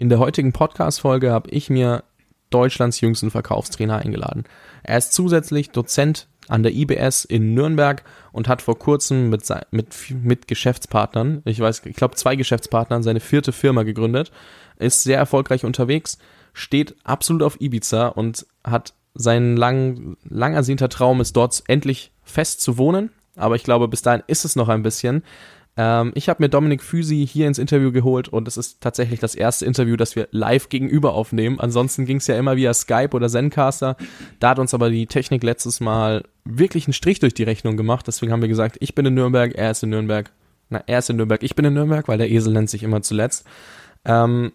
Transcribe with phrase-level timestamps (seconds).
[0.00, 2.04] In der heutigen Podcast-Folge habe ich mir
[2.50, 4.44] Deutschlands jüngsten Verkaufstrainer eingeladen.
[4.84, 9.42] Er ist zusätzlich Dozent an der IBS in Nürnberg und hat vor kurzem mit,
[9.72, 14.30] mit, mit Geschäftspartnern, ich weiß, ich glaube zwei Geschäftspartnern, seine vierte Firma gegründet,
[14.78, 16.18] ist sehr erfolgreich unterwegs,
[16.52, 22.60] steht absolut auf Ibiza und hat sein lang, lang ersehnter Traum ist dort endlich fest
[22.60, 23.10] zu wohnen.
[23.34, 25.22] Aber ich glaube, bis dahin ist es noch ein bisschen.
[25.78, 29.36] Ähm, ich habe mir Dominik Füsi hier ins Interview geholt und es ist tatsächlich das
[29.36, 31.60] erste Interview, das wir live gegenüber aufnehmen.
[31.60, 33.96] Ansonsten ging es ja immer via Skype oder Zencaster.
[34.40, 38.08] Da hat uns aber die Technik letztes Mal wirklich einen Strich durch die Rechnung gemacht.
[38.08, 40.32] Deswegen haben wir gesagt, ich bin in Nürnberg, er ist in Nürnberg.
[40.68, 43.00] Na, er ist in Nürnberg, ich bin in Nürnberg, weil der Esel nennt sich immer
[43.00, 43.46] zuletzt.
[44.04, 44.52] Ähm,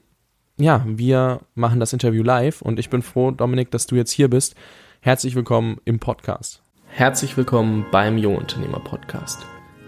[0.58, 4.30] ja, wir machen das Interview live und ich bin froh, Dominik, dass du jetzt hier
[4.30, 4.56] bist.
[5.00, 6.62] Herzlich willkommen im Podcast.
[6.90, 9.48] Herzlich willkommen beim Jungunternehmer Podcast.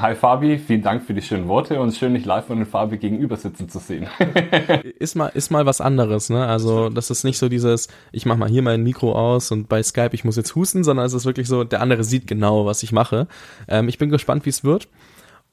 [0.00, 2.98] Hi Fabi, vielen Dank für die schönen Worte und schön, dich live von den Fabi
[2.98, 4.06] gegenüber sitzen zu sehen.
[5.00, 6.46] ist mal, ist mal was anderes, ne?
[6.46, 9.82] Also, das ist nicht so dieses, ich mach mal hier mein Mikro aus und bei
[9.82, 12.84] Skype, ich muss jetzt husten, sondern es ist wirklich so, der andere sieht genau, was
[12.84, 13.26] ich mache.
[13.66, 14.86] Ähm, ich bin gespannt, wie es wird.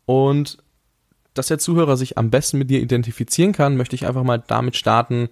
[0.06, 0.60] Und
[1.34, 4.76] dass der Zuhörer sich am besten mit dir identifizieren kann, möchte ich einfach mal damit
[4.76, 5.30] starten,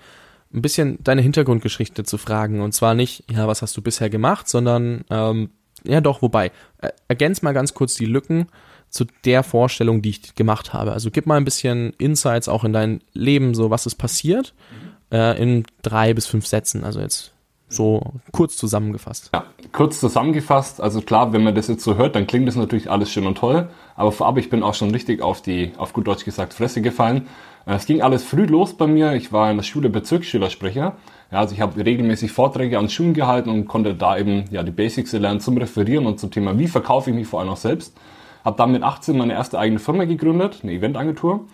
[0.52, 2.61] ein bisschen deine Hintergrundgeschichte zu fragen.
[2.61, 5.52] Und zwar nicht, ja, was hast du bisher gemacht, sondern, ähm,
[5.84, 8.47] ja doch, wobei, äh, ergänz mal ganz kurz die Lücken
[8.94, 10.94] zu der Vorstellung, die ich gemacht habe.
[10.94, 14.53] Also gib mal ein bisschen Insights auch in dein Leben, so was ist passiert,
[15.09, 15.17] mhm.
[15.17, 16.83] äh, in drei bis fünf Sätzen.
[16.83, 17.33] Also jetzt
[17.69, 19.31] so kurz zusammengefasst.
[19.33, 20.80] Ja, kurz zusammengefasst.
[20.80, 23.35] Also klar, wenn man das jetzt so hört, dann klingt das natürlich alles schön und
[23.35, 23.67] toll.
[23.95, 27.28] Aber vorab, ich bin auch schon richtig auf die, auf gut Deutsch gesagt, Fresse gefallen.
[27.66, 29.13] Äh, es ging alles früh los bei mir.
[29.13, 30.97] Ich war in der Schule Bezirksschülersprecher.
[31.31, 34.69] Ja, also ich habe regelmäßig Vorträge an Schulen gehalten und konnte da eben ja die
[34.72, 37.97] Basics lernen zum Referieren und zum Thema, wie verkaufe ich mich vor allem auch selbst.
[38.44, 41.46] Habe dann mit 18 meine erste eigene Firma gegründet, eine Eventagentur.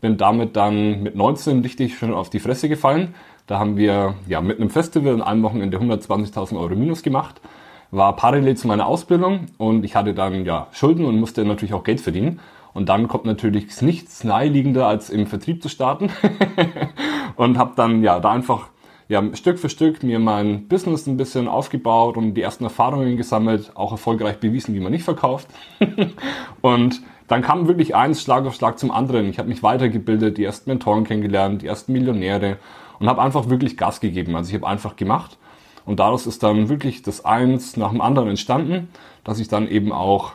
[0.00, 3.14] Bin damit dann mit 19 richtig schön auf die Fresse gefallen.
[3.46, 7.40] Da haben wir ja mit einem Festival in einem Wochenende 120.000 Euro Minus gemacht.
[7.90, 11.84] War parallel zu meiner Ausbildung und ich hatte dann ja Schulden und musste natürlich auch
[11.84, 12.40] Geld verdienen.
[12.74, 16.10] Und dann kommt natürlich nichts naheliegender, als im Vertrieb zu starten.
[17.36, 18.68] und habe dann ja da einfach
[19.08, 23.72] ja, Stück für Stück mir mein Business ein bisschen aufgebaut und die ersten Erfahrungen gesammelt,
[23.74, 25.48] auch erfolgreich bewiesen, wie man nicht verkauft.
[26.60, 29.28] und dann kam wirklich eins Schlag auf Schlag zum anderen.
[29.30, 32.58] Ich habe mich weitergebildet, die ersten Mentoren kennengelernt, die ersten Millionäre
[32.98, 34.36] und habe einfach wirklich Gas gegeben.
[34.36, 35.38] Also ich habe einfach gemacht
[35.86, 38.88] und daraus ist dann wirklich das eins nach dem anderen entstanden,
[39.24, 40.32] dass ich dann eben auch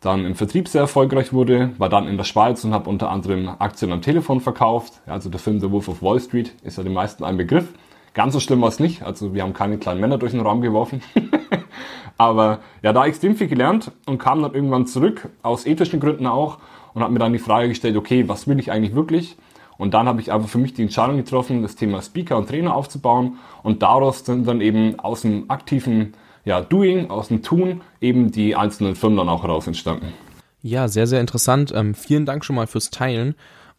[0.00, 3.48] dann im Vertrieb sehr erfolgreich wurde, war dann in der Schweiz und habe unter anderem
[3.58, 5.00] Aktien am Telefon verkauft.
[5.06, 7.68] Also der Film The Wolf of Wall Street ist ja den meisten ein Begriff.
[8.16, 9.02] Ganz so schlimm war es nicht.
[9.02, 11.02] Also wir haben keine kleinen Männer durch den Raum geworfen.
[12.16, 16.56] Aber ja, da extrem viel gelernt und kam dann irgendwann zurück, aus ethischen Gründen auch,
[16.94, 19.36] und habe mir dann die Frage gestellt, okay, was will ich eigentlich wirklich?
[19.76, 22.74] Und dann habe ich einfach für mich die Entscheidung getroffen, das Thema Speaker und Trainer
[22.74, 23.36] aufzubauen.
[23.62, 26.14] Und daraus sind dann eben aus dem aktiven
[26.46, 30.14] ja, Doing, aus dem Tun eben die einzelnen Firmen dann auch heraus entstanden.
[30.62, 31.70] Ja, sehr, sehr interessant.
[31.76, 33.34] Ähm, vielen Dank schon mal fürs Teilen.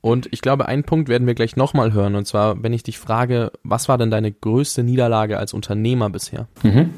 [0.08, 2.16] Und ich glaube, einen Punkt werden wir gleich nochmal hören.
[2.16, 6.48] Und zwar, wenn ich dich frage, was war denn deine größte Niederlage als Unternehmer bisher?
[6.64, 6.92] Mhm.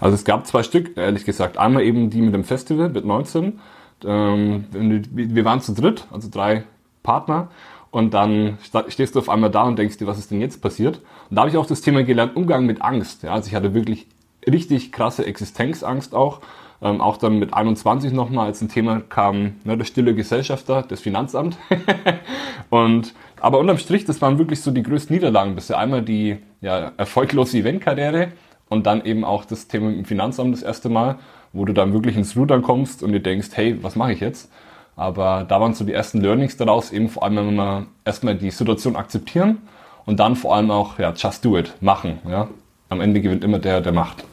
[0.00, 1.58] Also es gab zwei Stück, ehrlich gesagt.
[1.58, 3.58] Einmal eben die mit dem Festival mit 19.
[4.04, 6.62] Ähm, wir waren zu dritt, also drei
[7.02, 7.48] Partner.
[7.90, 11.00] Und dann stehst du auf einmal da und denkst dir, was ist denn jetzt passiert?
[11.30, 13.24] Und da habe ich auch das Thema gelernt, Umgang mit Angst.
[13.24, 14.06] Ja, also ich hatte wirklich
[14.46, 16.40] richtig krasse Existenzangst auch.
[16.80, 21.00] Ähm, auch dann mit 21 nochmal, als ein Thema kam, ne, der stille Gesellschafter, das
[21.00, 21.58] Finanzamt.
[22.70, 25.78] und, aber unterm Strich, das waren wirklich so die größten Niederlagen bisher.
[25.78, 28.28] Einmal die ja, erfolglose Eventkarriere
[28.68, 31.18] und dann eben auch das Thema dem Finanzamt das erste Mal,
[31.52, 34.50] wo du dann wirklich ins Rudern kommst und dir denkst, hey, was mache ich jetzt?
[34.94, 38.50] Aber da waren so die ersten Learnings daraus, eben vor allem, wenn wir erstmal die
[38.50, 39.58] Situation akzeptieren
[40.06, 42.48] und dann vor allem auch, ja, just do it, machen, ja.
[42.88, 44.24] Am Ende gewinnt immer der, der macht.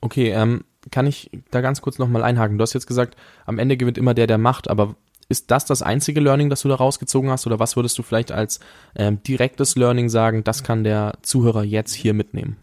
[0.00, 2.58] Okay, ähm, kann ich da ganz kurz nochmal einhaken?
[2.58, 3.16] Du hast jetzt gesagt,
[3.46, 4.94] am Ende gewinnt immer der, der macht, aber
[5.28, 7.46] ist das das einzige Learning, das du da rausgezogen hast?
[7.46, 8.60] Oder was würdest du vielleicht als
[8.96, 12.56] ähm, direktes Learning sagen, das kann der Zuhörer jetzt hier mitnehmen?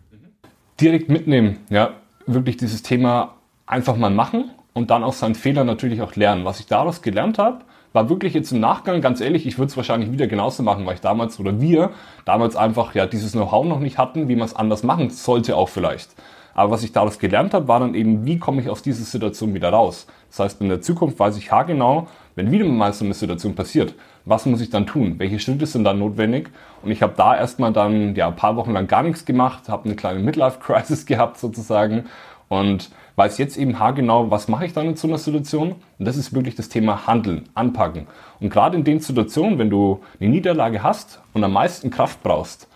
[0.80, 1.92] Direkt mitnehmen, ja.
[2.26, 3.36] Wirklich dieses Thema
[3.66, 6.44] einfach mal machen und dann aus seinen Fehlern natürlich auch lernen.
[6.44, 7.64] Was ich daraus gelernt habe,
[7.94, 10.96] war wirklich jetzt im Nachgang, ganz ehrlich, ich würde es wahrscheinlich wieder genauso machen, weil
[10.96, 11.92] ich damals oder wir
[12.26, 15.70] damals einfach ja dieses Know-how noch nicht hatten, wie man es anders machen sollte auch
[15.70, 16.10] vielleicht.
[16.58, 19.54] Aber was ich daraus gelernt habe, war dann eben, wie komme ich aus dieser Situation
[19.54, 20.08] wieder raus.
[20.32, 23.94] Das heißt, in der Zukunft weiß ich haargenau, wenn wieder mal so eine Situation passiert,
[24.26, 25.20] was muss ich dann tun?
[25.20, 26.50] Welche Schritte sind dann notwendig?
[26.82, 29.86] Und ich habe da erstmal dann ja ein paar Wochen lang gar nichts gemacht, habe
[29.86, 32.06] eine kleine Midlife-Crisis gehabt sozusagen
[32.50, 35.76] und weiß jetzt eben haargenau, was mache ich dann in so einer Situation?
[36.00, 38.08] Und das ist wirklich das Thema Handeln, Anpacken.
[38.40, 42.68] Und gerade in den Situationen, wenn du eine Niederlage hast und am meisten Kraft brauchst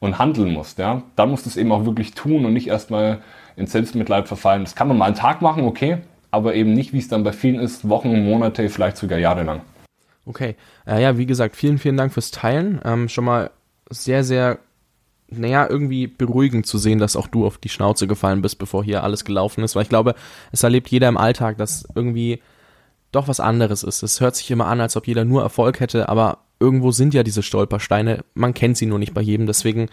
[0.00, 3.22] und handeln musst, ja, dann musst du es eben auch wirklich tun und nicht erstmal
[3.56, 4.64] in Selbstmitleid verfallen.
[4.64, 5.98] Das kann man mal einen Tag machen, okay,
[6.30, 9.60] aber eben nicht, wie es dann bei vielen ist, Wochen, Monate, vielleicht sogar Jahre lang.
[10.26, 10.56] Okay.
[10.86, 12.80] Äh, ja, wie gesagt, vielen, vielen Dank fürs Teilen.
[12.84, 13.50] Ähm, schon mal
[13.90, 14.58] sehr, sehr
[15.28, 19.02] naja, irgendwie beruhigend zu sehen, dass auch du auf die Schnauze gefallen bist, bevor hier
[19.02, 19.74] alles gelaufen ist.
[19.74, 20.14] Weil ich glaube,
[20.52, 22.42] es erlebt jeder im Alltag, dass irgendwie
[23.12, 24.02] doch was anderes ist.
[24.02, 27.22] Es hört sich immer an, als ob jeder nur Erfolg hätte, aber irgendwo sind ja
[27.22, 28.24] diese Stolpersteine.
[28.34, 29.46] Man kennt sie nur nicht bei jedem.
[29.46, 29.88] Deswegen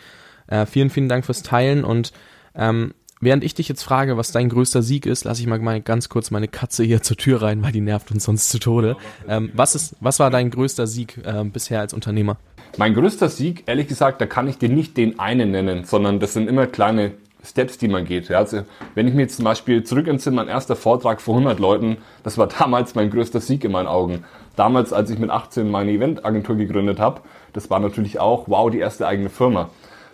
[0.47, 2.11] äh, vielen, vielen Dank fürs Teilen und
[2.55, 2.93] ähm,
[3.23, 6.09] Während ich dich jetzt frage, was dein größter Sieg ist, lasse ich mal, mal ganz
[6.09, 8.97] kurz meine Katze hier zur Tür rein, weil die nervt uns sonst zu Tode.
[9.27, 12.37] Ähm, was, ist, was war dein größter Sieg äh, bisher als Unternehmer?
[12.77, 16.33] Mein größter Sieg, ehrlich gesagt, da kann ich dir nicht den einen nennen, sondern das
[16.33, 17.11] sind immer kleine
[17.43, 18.31] Steps, die man geht.
[18.31, 18.63] Also
[18.95, 22.39] wenn ich mir jetzt zum Beispiel zurück entsinne, mein erster Vortrag vor 100 Leuten, das
[22.39, 24.23] war damals mein größter Sieg in meinen Augen.
[24.55, 27.21] Damals, als ich mit 18 meine Eventagentur gegründet habe,
[27.53, 29.69] das war natürlich auch, wow, die erste eigene Firma.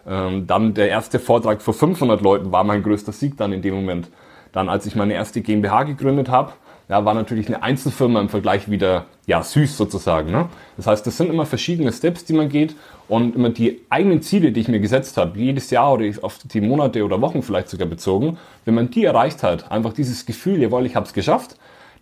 [0.07, 3.75] Ähm, dann der erste Vortrag vor 500 Leuten war mein größter Sieg dann in dem
[3.75, 4.09] Moment.
[4.53, 6.53] Dann, als ich meine erste GmbH gegründet habe,
[6.89, 10.31] ja, war natürlich eine Einzelfirma im Vergleich wieder ja, süß sozusagen.
[10.31, 10.47] Ne?
[10.77, 12.75] Das heißt, das sind immer verschiedene Steps, die man geht
[13.09, 16.61] und immer die eigenen Ziele, die ich mir gesetzt habe, jedes Jahr oder auf die
[16.61, 20.85] Monate oder Wochen vielleicht sogar bezogen, wenn man die erreicht hat, einfach dieses Gefühl, jawohl,
[20.85, 21.57] ich habe es geschafft,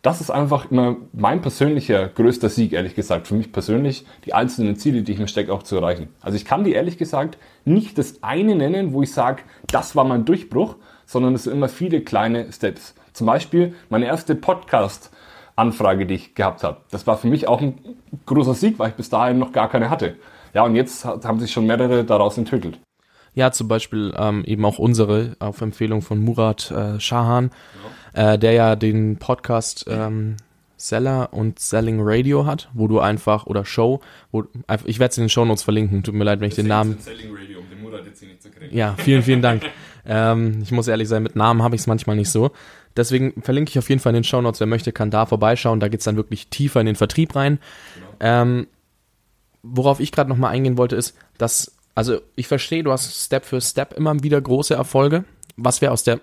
[0.05, 4.75] das ist einfach immer mein persönlicher größter Sieg, ehrlich gesagt, für mich persönlich, die einzelnen
[4.75, 6.09] Ziele, die ich mir stecke, auch zu erreichen.
[6.21, 10.03] Also ich kann die ehrlich gesagt nicht das eine nennen, wo ich sage, das war
[10.03, 10.75] mein Durchbruch,
[11.07, 12.93] sondern es sind immer viele kleine Steps.
[13.13, 16.81] Zum Beispiel meine erste Podcast-Anfrage, die ich gehabt habe.
[16.91, 17.79] Das war für mich auch ein
[18.27, 20.17] großer Sieg, weil ich bis dahin noch gar keine hatte.
[20.53, 22.79] Ja, und jetzt haben sich schon mehrere daraus entwickelt.
[23.33, 27.89] Ja, zum Beispiel ähm, eben auch unsere auf Empfehlung von Murat äh, Shahan, ja.
[28.15, 30.37] Äh, der ja den Podcast ähm,
[30.77, 34.01] Seller und Selling Radio hat, wo du einfach, oder Show,
[34.31, 34.45] wo
[34.85, 36.97] ich werde es in den Shownotes verlinken, tut mir leid, wenn ich den Namen.
[36.99, 38.75] Selling Radio, um den Murat jetzt hier nicht zu kriegen.
[38.75, 39.63] Ja, vielen, vielen Dank.
[40.05, 42.51] ähm, ich muss ehrlich sein, mit Namen habe ich es manchmal nicht so.
[42.97, 45.89] Deswegen verlinke ich auf jeden Fall in den Shownotes, wer möchte, kann da vorbeischauen, da
[45.89, 47.59] geht's dann wirklich tiefer in den Vertrieb rein.
[47.95, 48.07] Genau.
[48.19, 48.67] Ähm,
[49.63, 53.61] worauf ich gerade nochmal eingehen wollte, ist, dass also ich verstehe, du hast Step für
[53.61, 55.23] Step immer wieder große Erfolge.
[55.55, 56.19] Was wäre aus der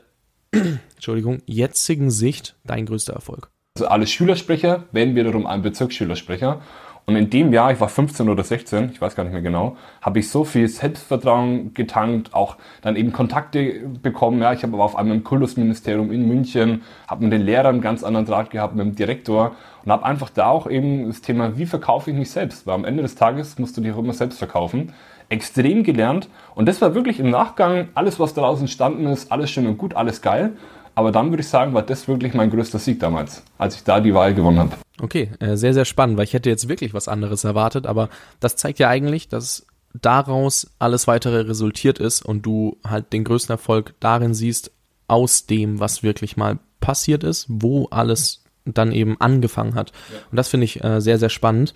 [0.95, 3.51] Entschuldigung, jetzigen Sicht dein größter Erfolg?
[3.77, 6.61] Also alle Schülersprecher werden wiederum ein Bezirksschülersprecher.
[7.05, 9.77] Und in dem Jahr, ich war 15 oder 16, ich weiß gar nicht mehr genau,
[10.01, 14.41] habe ich so viel Selbstvertrauen getankt, auch dann eben Kontakte bekommen.
[14.41, 17.81] Ja, ich habe aber auf einmal im Kultusministerium in München, habe mit den Lehrern einen
[17.81, 21.59] ganz anderen Draht gehabt, mit dem Direktor und habe einfach da auch eben das Thema,
[21.59, 22.69] wie verkaufe ich mich selbst?
[22.69, 24.93] Weil am Ende des Tages musst du dich auch immer selbst verkaufen
[25.33, 26.29] extrem gelernt.
[26.55, 29.95] Und das war wirklich im Nachgang, alles, was daraus entstanden ist, alles schön und gut,
[29.95, 30.53] alles geil.
[30.95, 33.99] Aber dann würde ich sagen, war das wirklich mein größter Sieg damals, als ich da
[33.99, 34.73] die Wahl gewonnen habe.
[35.01, 38.57] Okay, äh, sehr, sehr spannend, weil ich hätte jetzt wirklich was anderes erwartet, aber das
[38.57, 43.95] zeigt ja eigentlich, dass daraus alles weitere resultiert ist und du halt den größten Erfolg
[44.01, 44.71] darin siehst,
[45.09, 49.93] aus dem, was wirklich mal passiert ist, wo alles dann eben angefangen hat.
[50.11, 50.19] Ja.
[50.31, 51.75] Und das finde ich äh, sehr, sehr spannend.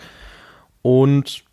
[0.82, 1.45] Und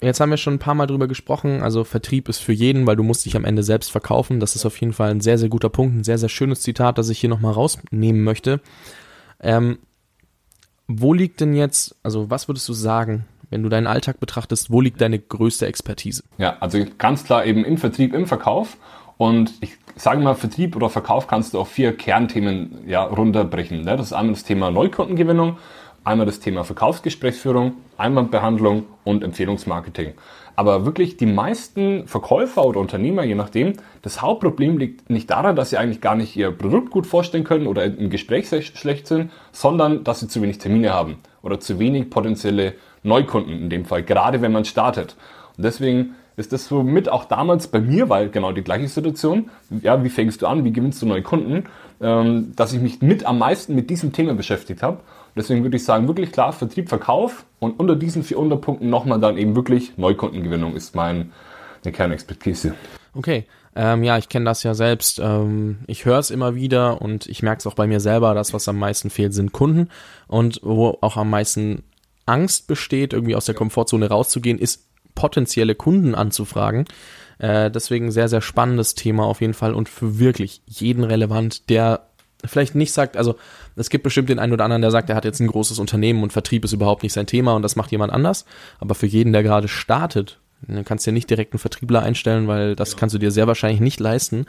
[0.00, 1.62] Jetzt haben wir schon ein paar Mal drüber gesprochen.
[1.62, 4.40] Also Vertrieb ist für jeden, weil du musst dich am Ende selbst verkaufen.
[4.40, 6.98] Das ist auf jeden Fall ein sehr, sehr guter Punkt, ein sehr, sehr schönes Zitat,
[6.98, 8.60] das ich hier nochmal rausnehmen möchte.
[9.40, 9.78] Ähm,
[10.86, 14.80] wo liegt denn jetzt, also was würdest du sagen, wenn du deinen Alltag betrachtest, wo
[14.80, 16.24] liegt deine größte Expertise?
[16.38, 18.76] Ja, also ganz klar eben im Vertrieb, im Verkauf.
[19.16, 23.82] Und ich sage mal, Vertrieb oder Verkauf kannst du auf vier Kernthemen ja, runterbrechen.
[23.82, 23.96] Ne?
[23.96, 25.56] Das ist einmal das Thema Neukundengewinnung,
[26.04, 30.12] einmal das Thema Verkaufsgesprächsführung, Einwandbehandlung und Empfehlungsmarketing.
[30.56, 35.70] Aber wirklich die meisten Verkäufer oder Unternehmer, je nachdem, das Hauptproblem liegt nicht daran, dass
[35.70, 40.04] sie eigentlich gar nicht ihr Produkt gut vorstellen können oder im Gespräch schlecht sind, sondern
[40.04, 44.42] dass sie zu wenig Termine haben oder zu wenig potenzielle Neukunden in dem Fall, gerade
[44.42, 45.16] wenn man startet.
[45.56, 49.50] Und deswegen ist das so mit auch damals bei mir, weil genau die gleiche Situation,
[49.82, 51.64] ja, wie fängst du an, wie gewinnst du neue Kunden,
[52.00, 55.00] ähm, dass ich mich mit am meisten mit diesem Thema beschäftigt habe
[55.36, 59.36] Deswegen würde ich sagen, wirklich klar Vertrieb, Verkauf und unter diesen vier Unterpunkten nochmal dann
[59.36, 61.26] eben wirklich Neukundengewinnung ist meine
[61.82, 62.74] Kernexpertise.
[63.14, 65.18] Okay, ähm, ja, ich kenne das ja selbst.
[65.18, 68.52] Ähm, ich höre es immer wieder und ich merke es auch bei mir selber, das,
[68.52, 69.88] was am meisten fehlt, sind Kunden.
[70.28, 71.82] Und wo auch am meisten
[72.26, 76.86] Angst besteht, irgendwie aus der Komfortzone rauszugehen, ist potenzielle Kunden anzufragen.
[77.38, 82.08] Äh, deswegen sehr, sehr spannendes Thema auf jeden Fall und für wirklich jeden relevant, der
[82.46, 83.36] vielleicht nicht sagt, also
[83.76, 86.22] es gibt bestimmt den einen oder anderen, der sagt, er hat jetzt ein großes Unternehmen
[86.22, 88.44] und Vertrieb ist überhaupt nicht sein Thema und das macht jemand anders.
[88.78, 92.48] Aber für jeden, der gerade startet, dann kannst du ja nicht direkt einen Vertriebler einstellen,
[92.48, 92.98] weil das ja.
[92.98, 94.46] kannst du dir sehr wahrscheinlich nicht leisten.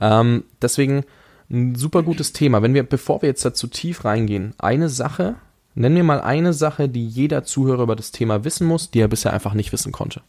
[0.00, 1.04] Ähm, deswegen
[1.50, 2.62] ein super gutes Thema.
[2.62, 5.34] Wenn wir, bevor wir jetzt dazu tief reingehen, eine Sache,
[5.74, 9.08] nenn mir mal eine Sache, die jeder Zuhörer über das Thema wissen muss, die er
[9.08, 10.22] bisher einfach nicht wissen konnte.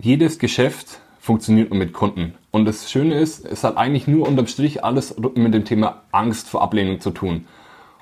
[0.00, 2.32] Jedes Geschäft funktioniert nur mit Kunden.
[2.52, 6.48] Und das Schöne ist, es hat eigentlich nur unterm Strich alles mit dem Thema Angst
[6.48, 7.44] vor Ablehnung zu tun.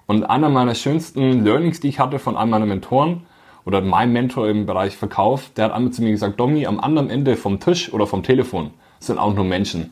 [0.06, 3.22] Und einer meiner schönsten Learnings, die ich hatte von einem meiner Mentoren
[3.64, 7.10] oder meinem Mentor im Bereich Verkauf, der hat einmal zu mir gesagt, Domi, am anderen
[7.10, 9.90] Ende vom Tisch oder vom Telefon sind auch nur Menschen.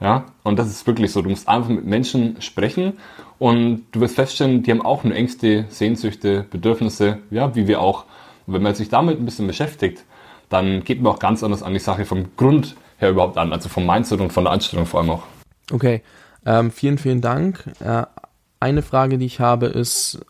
[0.00, 1.22] Ja, und das ist wirklich so.
[1.22, 2.98] Du musst einfach mit Menschen sprechen
[3.40, 8.04] und du wirst feststellen, die haben auch nur Ängste, Sehnsüchte, Bedürfnisse, ja, wie wir auch.
[8.46, 10.04] Und wenn man sich damit ein bisschen beschäftigt,
[10.50, 13.70] dann geht man auch ganz anders an die Sache vom Grund her überhaupt an, also
[13.70, 15.22] vom Mindset und von der Einstellung vor allem auch.
[15.72, 16.02] Okay,
[16.44, 17.64] ähm, vielen, vielen Dank.
[17.80, 18.04] Äh,
[18.58, 20.20] eine Frage, die ich habe, ist,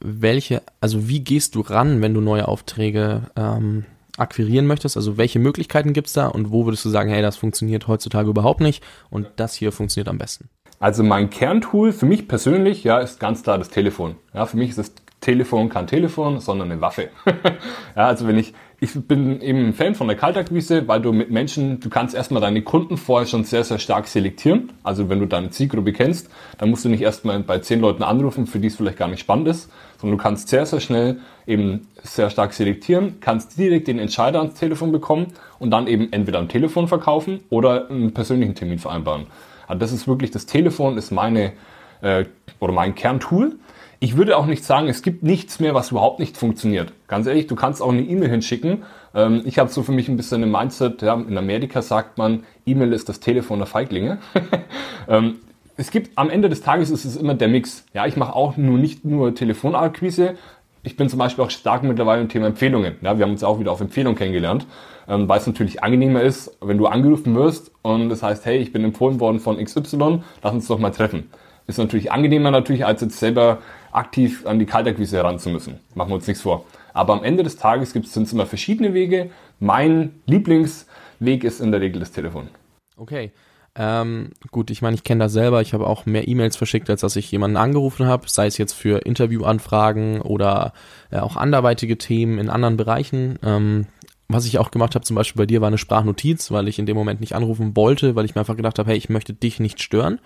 [0.00, 3.84] welche, also wie gehst du ran, wenn du neue Aufträge ähm,
[4.16, 4.96] akquirieren möchtest?
[4.96, 8.30] Also welche Möglichkeiten gibt es da und wo würdest du sagen, hey, das funktioniert heutzutage
[8.30, 10.48] überhaupt nicht und das hier funktioniert am besten?
[10.80, 14.14] Also mein Kerntool für mich persönlich, ja, ist ganz klar das Telefon.
[14.32, 17.10] Ja, für mich ist das Telefon kein Telefon, sondern eine Waffe.
[17.96, 21.32] ja, also wenn ich ich bin eben ein Fan von der Kaltakquise, weil du mit
[21.32, 24.72] Menschen, du kannst erstmal deine Kunden vorher schon sehr, sehr stark selektieren.
[24.84, 28.46] Also wenn du deine Zielgruppe kennst, dann musst du nicht erstmal bei zehn Leuten anrufen,
[28.46, 29.68] für die es vielleicht gar nicht spannend ist,
[30.00, 34.54] sondern du kannst sehr, sehr schnell eben sehr stark selektieren, kannst direkt den Entscheider ans
[34.54, 39.26] Telefon bekommen und dann eben entweder am Telefon verkaufen oder einen persönlichen Termin vereinbaren.
[39.66, 41.52] Also das ist wirklich, das Telefon ist meine
[42.00, 42.24] äh,
[42.60, 43.56] oder mein Kerntool.
[44.00, 46.92] Ich würde auch nicht sagen, es gibt nichts mehr, was überhaupt nicht funktioniert.
[47.08, 48.84] Ganz ehrlich, du kannst auch eine E-Mail hinschicken.
[49.14, 52.44] Ähm, ich habe so für mich ein bisschen ein Mindset, ja, in Amerika sagt man,
[52.64, 54.18] E-Mail ist das Telefon der Feiglinge.
[55.08, 55.38] ähm,
[55.76, 57.84] es gibt am Ende des Tages ist es immer der Mix.
[57.92, 60.34] Ja, ich mache auch nur nicht nur Telefonakquise.
[60.82, 62.96] Ich bin zum Beispiel auch stark mittlerweile im Thema Empfehlungen.
[63.00, 64.66] Ja, wir haben uns auch wieder auf Empfehlung kennengelernt,
[65.08, 68.72] ähm, weil es natürlich angenehmer ist, wenn du angerufen wirst und das heißt, hey, ich
[68.72, 71.30] bin empfohlen worden von XY, lass uns doch mal treffen.
[71.68, 73.58] Ist natürlich angenehmer natürlich, als jetzt selber
[73.92, 75.78] aktiv an die Kaltakquise heran zu müssen.
[75.94, 76.64] Machen wir uns nichts vor.
[76.94, 79.30] Aber am Ende des Tages gibt es immer verschiedene Wege.
[79.60, 82.48] Mein Lieblingsweg ist in der Regel das Telefon.
[82.96, 83.32] Okay.
[83.76, 85.60] Ähm, gut, ich meine, ich kenne das selber.
[85.60, 88.72] Ich habe auch mehr E-Mails verschickt, als dass ich jemanden angerufen habe, sei es jetzt
[88.72, 90.72] für Interviewanfragen oder
[91.10, 93.38] äh, auch anderweitige Themen in anderen Bereichen.
[93.44, 93.86] Ähm,
[94.28, 96.84] was ich auch gemacht habe, zum Beispiel bei dir, war eine Sprachnotiz, weil ich in
[96.84, 99.58] dem Moment nicht anrufen wollte, weil ich mir einfach gedacht habe, hey, ich möchte dich
[99.58, 100.20] nicht stören,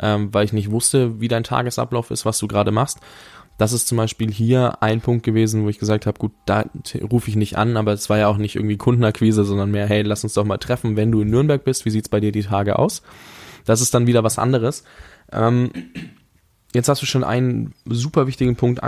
[0.00, 2.98] ähm, weil ich nicht wusste, wie dein Tagesablauf ist, was du gerade machst.
[3.56, 6.64] Das ist zum Beispiel hier ein Punkt gewesen, wo ich gesagt habe, gut, da
[7.00, 10.02] rufe ich nicht an, aber es war ja auch nicht irgendwie Kundenakquise, sondern mehr, hey,
[10.02, 12.42] lass uns doch mal treffen, wenn du in Nürnberg bist, wie sieht's bei dir die
[12.42, 13.02] Tage aus?
[13.64, 14.82] Das ist dann wieder was anderes.
[15.30, 15.70] Ähm,
[16.74, 18.82] jetzt hast du schon einen super wichtigen Punkt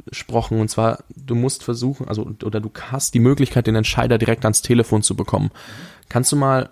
[0.00, 4.44] angesprochen und zwar, du musst versuchen, also oder du hast die Möglichkeit, den Entscheider direkt
[4.44, 5.50] ans Telefon zu bekommen.
[6.08, 6.70] Kannst du mal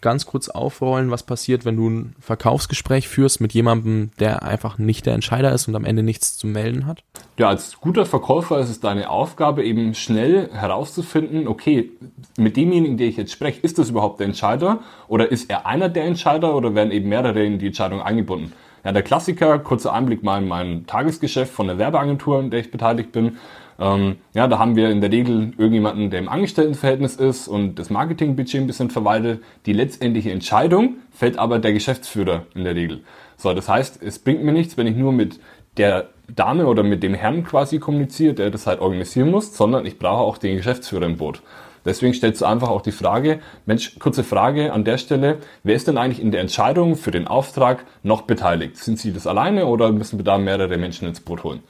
[0.00, 5.06] ganz kurz aufrollen, was passiert, wenn du ein Verkaufsgespräch führst mit jemandem, der einfach nicht
[5.06, 7.02] der Entscheider ist und am Ende nichts zu melden hat?
[7.38, 11.90] Ja, als guter Verkäufer ist es deine Aufgabe, eben schnell herauszufinden, okay,
[12.36, 15.88] mit demjenigen, der ich jetzt spreche, ist das überhaupt der Entscheider oder ist er einer
[15.88, 18.52] der Entscheider oder werden eben mehrere in die Entscheidung eingebunden?
[18.84, 22.70] Ja, der Klassiker, kurzer Einblick mal in mein Tagesgeschäft von der Werbeagentur, in der ich
[22.70, 23.38] beteiligt bin.
[23.80, 27.90] Ähm, ja, da haben wir in der Regel irgendjemanden, der im Angestelltenverhältnis ist und das
[27.90, 29.42] Marketingbudget ein bisschen verwaltet.
[29.66, 33.02] Die letztendliche Entscheidung fällt aber der Geschäftsführer in der Regel.
[33.36, 35.38] So, das heißt, es bringt mir nichts, wenn ich nur mit
[35.76, 39.98] der Dame oder mit dem Herrn quasi kommuniziere, der das halt organisieren muss, sondern ich
[39.98, 41.40] brauche auch den Geschäftsführer im Boot.
[41.88, 45.88] Deswegen stellst du einfach auch die Frage, Mensch, kurze Frage an der Stelle, wer ist
[45.88, 48.76] denn eigentlich in der Entscheidung für den Auftrag noch beteiligt?
[48.76, 51.62] Sind Sie das alleine oder müssen wir da mehrere Menschen ins Boot holen?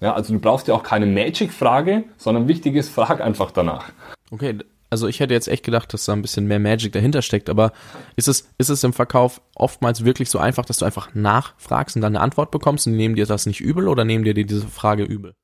[0.00, 3.90] Ja, also du brauchst ja auch keine Magic-Frage, sondern wichtig ist, frag einfach danach.
[4.30, 4.56] Okay,
[4.88, 7.72] also ich hätte jetzt echt gedacht, dass da ein bisschen mehr Magic dahinter steckt, aber
[8.14, 12.02] ist es, ist es im Verkauf oftmals wirklich so einfach, dass du einfach nachfragst und
[12.02, 15.02] dann eine Antwort bekommst und nehmen dir das nicht übel oder nehmen dir diese Frage
[15.02, 15.34] übel?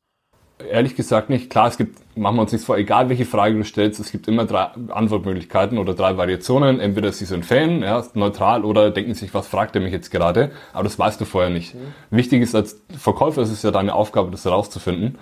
[0.71, 1.51] Ehrlich gesagt nicht.
[1.51, 4.29] Klar, es gibt, machen wir uns nichts vor, egal welche Frage du stellst, es gibt
[4.29, 6.81] immer drei Antwortmöglichkeiten oder drei Variationen.
[6.81, 10.51] Entweder sie sind Fan, ja, neutral oder denken sich, was fragt er mich jetzt gerade?
[10.73, 11.75] Aber das weißt du vorher nicht.
[11.75, 11.79] Mhm.
[12.11, 15.19] Wichtig ist als Verkäufer, es ist ja deine Aufgabe, das herauszufinden.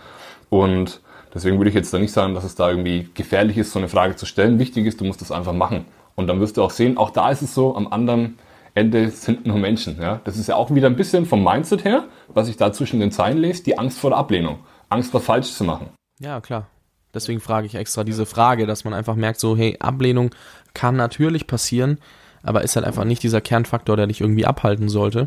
[0.48, 1.00] Und
[1.34, 3.88] deswegen würde ich jetzt da nicht sagen, dass es da irgendwie gefährlich ist, so eine
[3.88, 4.58] Frage zu stellen.
[4.58, 5.84] Wichtig ist, du musst das einfach machen.
[6.16, 8.38] Und dann wirst du auch sehen, auch da ist es so, am anderen
[8.74, 10.00] Ende sind nur Menschen.
[10.00, 10.20] Ja?
[10.24, 13.10] Das ist ja auch wieder ein bisschen vom Mindset her, was ich da zwischen den
[13.10, 14.58] Zeilen lese, die Angst vor der Ablehnung.
[14.90, 15.88] Angst was falsch zu machen.
[16.18, 16.66] Ja, klar.
[17.14, 20.34] Deswegen frage ich extra diese Frage, dass man einfach merkt, so, hey, Ablehnung
[20.74, 21.98] kann natürlich passieren,
[22.42, 25.20] aber ist halt einfach nicht dieser Kernfaktor, der dich irgendwie abhalten sollte.
[25.20, 25.26] Ja.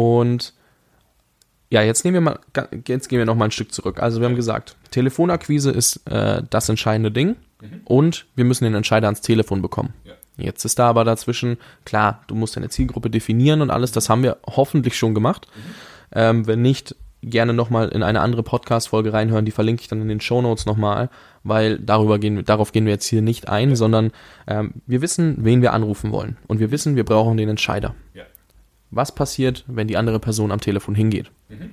[0.00, 0.54] Und
[1.70, 2.38] ja, jetzt nehmen wir mal,
[2.86, 4.00] jetzt gehen wir noch mal ein Stück zurück.
[4.00, 7.80] Also wir haben gesagt, Telefonakquise ist äh, das entscheidende Ding mhm.
[7.84, 9.92] und wir müssen den Entscheider ans Telefon bekommen.
[10.04, 10.12] Ja.
[10.38, 14.22] Jetzt ist da aber dazwischen, klar, du musst deine Zielgruppe definieren und alles, das haben
[14.22, 15.48] wir hoffentlich schon gemacht.
[15.54, 15.60] Mhm.
[16.12, 16.94] Ähm, wenn nicht,
[17.26, 20.64] gerne nochmal in eine andere Podcast-Folge reinhören, die verlinke ich dann in den Show Notes
[20.64, 21.10] nochmal,
[21.42, 23.76] weil darüber gehen, darauf gehen wir jetzt hier nicht ein, ja.
[23.76, 24.12] sondern
[24.46, 26.36] ähm, wir wissen, wen wir anrufen wollen.
[26.46, 27.94] Und wir wissen, wir brauchen den Entscheider.
[28.14, 28.24] Ja.
[28.90, 31.30] Was passiert, wenn die andere Person am Telefon hingeht?
[31.48, 31.72] Mhm.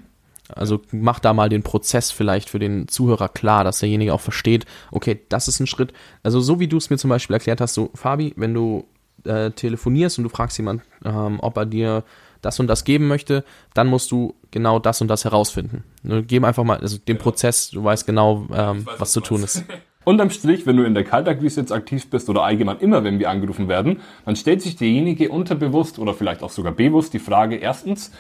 [0.50, 4.66] Also mach da mal den Prozess vielleicht für den Zuhörer klar, dass derjenige auch versteht,
[4.92, 5.94] okay, das ist ein Schritt.
[6.22, 8.86] Also so wie du es mir zum Beispiel erklärt hast, so Fabi, wenn du
[9.26, 12.04] äh, telefonierst und du fragst jemanden, ähm, ob er dir
[12.44, 15.84] das und das geben möchte, dann musst du genau das und das herausfinden.
[16.04, 19.44] Ne, geben einfach mal, also den Prozess, du weißt genau, ähm, weiß, was zu tun
[19.44, 19.64] ist.
[20.06, 23.30] Unterm Strich, wenn du in der Kaltakquise jetzt aktiv bist oder allgemein immer, wenn wir
[23.30, 28.12] angerufen werden, dann stellt sich derjenige unterbewusst oder vielleicht auch sogar bewusst die Frage, erstens,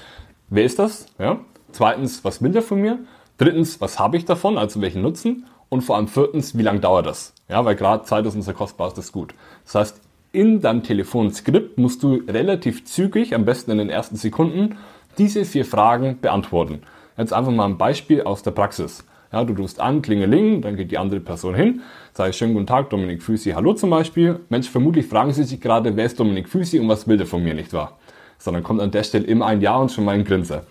[0.49, 1.07] wer ist das?
[1.19, 1.41] Ja?
[1.71, 2.99] Zweitens, was will der von mir?
[3.37, 5.45] Drittens, was habe ich davon, also welchen Nutzen?
[5.67, 7.33] Und vor allem viertens, wie lange dauert das?
[7.49, 9.33] Ja, weil gerade Zeit ist unser kostbarstes Gut.
[9.65, 10.01] Das heißt,
[10.33, 14.77] in deinem Telefonskript musst du relativ zügig, am besten in den ersten Sekunden,
[15.19, 16.81] diese vier Fragen beantworten.
[17.15, 19.05] Jetzt einfach mal ein Beispiel aus der Praxis.
[19.31, 21.81] Ja, du rufst an, klingeling, dann geht die andere Person hin,
[22.13, 24.39] sage schönen guten Tag, Dominik Füsi, hallo zum Beispiel.
[24.49, 27.43] Mensch, vermutlich fragen Sie sich gerade, wer ist Dominik Füsi und was will der von
[27.43, 27.99] mir, nicht wahr?
[28.39, 30.65] Sondern kommt an der Stelle immer ein Ja und schon mal ein Grinser.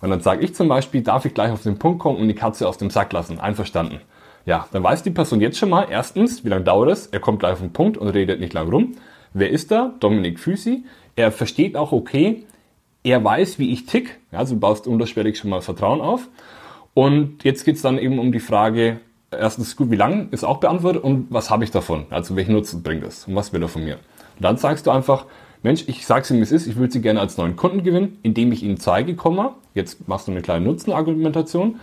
[0.00, 2.34] Und dann sage ich zum Beispiel, darf ich gleich auf den Punkt kommen und die
[2.34, 3.38] Katze aus dem Sack lassen?
[3.38, 4.00] Einverstanden.
[4.46, 7.06] Ja, dann weiß die Person jetzt schon mal, erstens, wie lange dauert es?
[7.06, 8.92] Er kommt gleich auf den Punkt und redet nicht lang rum.
[9.32, 9.94] Wer ist da?
[10.00, 10.84] Dominik Füsi.
[11.16, 12.44] Er versteht auch, okay,
[13.02, 14.18] er weiß, wie ich tick.
[14.32, 16.28] Also du baust unterschwellig schon mal Vertrauen auf.
[16.92, 21.02] Und jetzt geht's dann eben um die Frage, erstens, gut, wie lang ist auch beantwortet
[21.02, 22.06] und was habe ich davon?
[22.10, 23.94] Also welchen Nutzen bringt es und was will er von mir?
[24.36, 25.26] Und dann sagst du einfach,
[25.62, 28.18] Mensch, ich sag's ihm, wie es ist, ich würde Sie gerne als neuen Kunden gewinnen,
[28.22, 31.80] indem ich Ihnen zeige, Komma, jetzt machst du eine kleine Nutzenargumentation,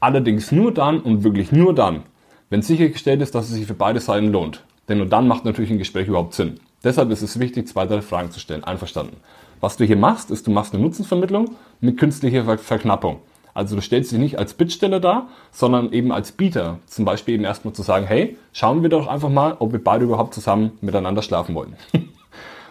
[0.00, 2.02] allerdings nur dann und wirklich nur dann,
[2.48, 4.64] wenn sichergestellt ist, dass es sich für beide Seiten lohnt.
[4.88, 6.58] Denn nur dann macht natürlich ein Gespräch überhaupt Sinn.
[6.82, 8.64] Deshalb ist es wichtig, zwei, drei Fragen zu stellen.
[8.64, 9.16] Einverstanden.
[9.60, 13.20] Was du hier machst, ist, du machst eine Nutzenvermittlung mit künstlicher Verknappung.
[13.52, 16.78] Also du stellst dich nicht als Bittsteller dar, sondern eben als Bieter.
[16.86, 20.04] Zum Beispiel eben erstmal zu sagen, hey, schauen wir doch einfach mal, ob wir beide
[20.04, 21.76] überhaupt zusammen miteinander schlafen wollen.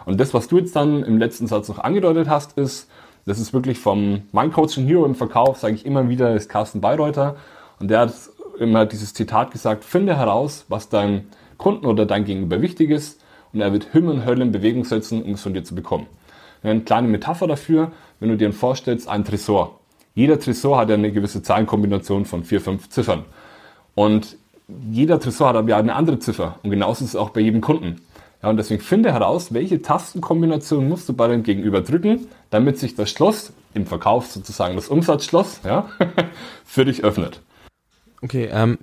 [0.06, 2.88] Und das, was du jetzt dann im letzten Satz noch angedeutet hast, ist,
[3.30, 6.80] das ist wirklich vom Mein Coaching Hero im Verkauf, sage ich immer wieder, ist Carsten
[6.80, 7.36] Bayreuther.
[7.78, 8.12] Und der hat
[8.58, 13.20] immer dieses Zitat gesagt, finde heraus, was deinem Kunden oder dein Gegenüber wichtig ist
[13.52, 16.08] und er wird Himmel und Hölle in Bewegung setzen, um es von dir zu bekommen.
[16.64, 19.78] Eine kleine Metapher dafür, wenn du dir vorstellst, ein Tresor.
[20.16, 23.24] Jeder Tresor hat ja eine gewisse Zahlenkombination von vier, fünf Ziffern.
[23.94, 24.36] Und
[24.90, 26.58] jeder Tresor hat aber ja eine andere Ziffer.
[26.64, 28.00] Und genauso ist es auch bei jedem Kunden.
[28.42, 32.94] Ja, und deswegen finde heraus, welche Tastenkombination musst du bei deinem Gegenüber drücken, damit sich
[32.94, 35.88] das Schloss im Verkauf sozusagen das Umsatzschloss ja,
[36.64, 37.40] für dich öffnet.
[38.22, 38.78] Okay, ähm,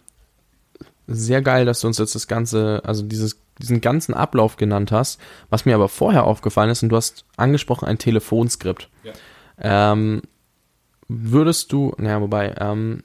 [1.07, 5.19] sehr geil, dass du uns jetzt das Ganze, also dieses, diesen ganzen Ablauf genannt hast.
[5.49, 8.89] Was mir aber vorher aufgefallen ist, und du hast angesprochen ein Telefonskript.
[9.03, 9.93] Ja.
[9.93, 10.21] Ähm,
[11.07, 13.03] würdest du, naja, wobei, ähm,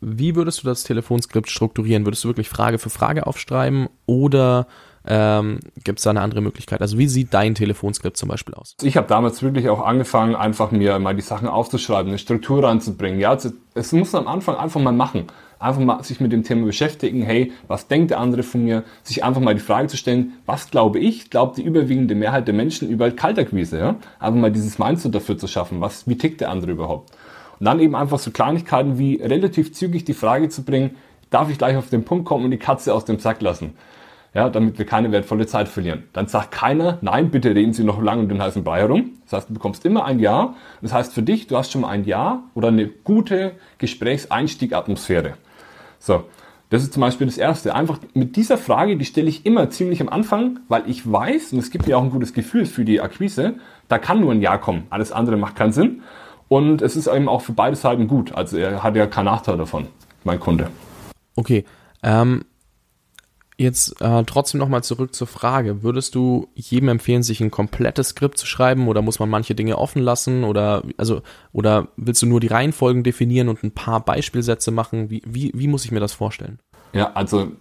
[0.00, 2.06] wie würdest du das Telefonskript strukturieren?
[2.06, 4.66] Würdest du wirklich Frage für Frage aufschreiben oder
[5.06, 6.80] ähm, Gibt es da eine andere Möglichkeit?
[6.80, 8.76] Also wie sieht dein Telefonskript zum Beispiel aus?
[8.82, 13.18] Ich habe damals wirklich auch angefangen, einfach mir mal die Sachen aufzuschreiben, eine Struktur reinzubringen.
[13.18, 15.26] Ja, also, es muss am Anfang einfach mal machen.
[15.58, 17.22] Einfach mal sich mit dem Thema beschäftigen.
[17.22, 18.84] Hey, was denkt der andere von mir?
[19.02, 21.30] Sich einfach mal die Frage zu stellen, was glaube ich?
[21.30, 23.78] Glaubt die überwiegende Mehrheit der Menschen über Kaltakquise?
[23.78, 23.96] Ja?
[24.18, 25.80] Einfach mal dieses Mindset dafür zu schaffen.
[25.80, 27.12] Was, wie tickt der andere überhaupt?
[27.60, 30.96] Und dann eben einfach so Kleinigkeiten wie relativ zügig die Frage zu bringen,
[31.30, 33.74] darf ich gleich auf den Punkt kommen und die Katze aus dem Sack lassen?
[34.34, 36.04] Ja, damit wir keine wertvolle Zeit verlieren.
[36.12, 39.10] Dann sagt keiner, nein, bitte reden Sie noch lange um den heißen Brei herum.
[39.24, 40.54] Das heißt, du bekommst immer ein Ja.
[40.80, 45.34] Das heißt für dich, du hast schon mal ein Ja oder eine gute Gesprächseinstiegatmosphäre.
[45.98, 46.24] So,
[46.70, 47.74] das ist zum Beispiel das Erste.
[47.74, 51.58] Einfach mit dieser Frage, die stelle ich immer ziemlich am Anfang, weil ich weiß, und
[51.58, 53.56] es gibt mir auch ein gutes Gefühl für die Akquise,
[53.88, 54.84] da kann nur ein Ja kommen.
[54.88, 56.00] Alles andere macht keinen Sinn.
[56.48, 58.34] Und es ist eben auch für beide Seiten gut.
[58.34, 59.88] Also er hat ja keinen Nachteil davon,
[60.24, 60.68] mein Kunde.
[61.36, 61.64] Okay.
[62.02, 62.44] Ähm,
[63.58, 65.82] Jetzt äh, trotzdem nochmal zurück zur Frage.
[65.82, 69.78] Würdest du jedem empfehlen, sich ein komplettes Skript zu schreiben oder muss man manche Dinge
[69.78, 71.20] offen lassen oder also
[71.52, 75.10] oder willst du nur die Reihenfolgen definieren und ein paar Beispielsätze machen?
[75.10, 76.58] Wie, wie, wie muss ich mir das vorstellen?
[76.94, 77.52] Ja, also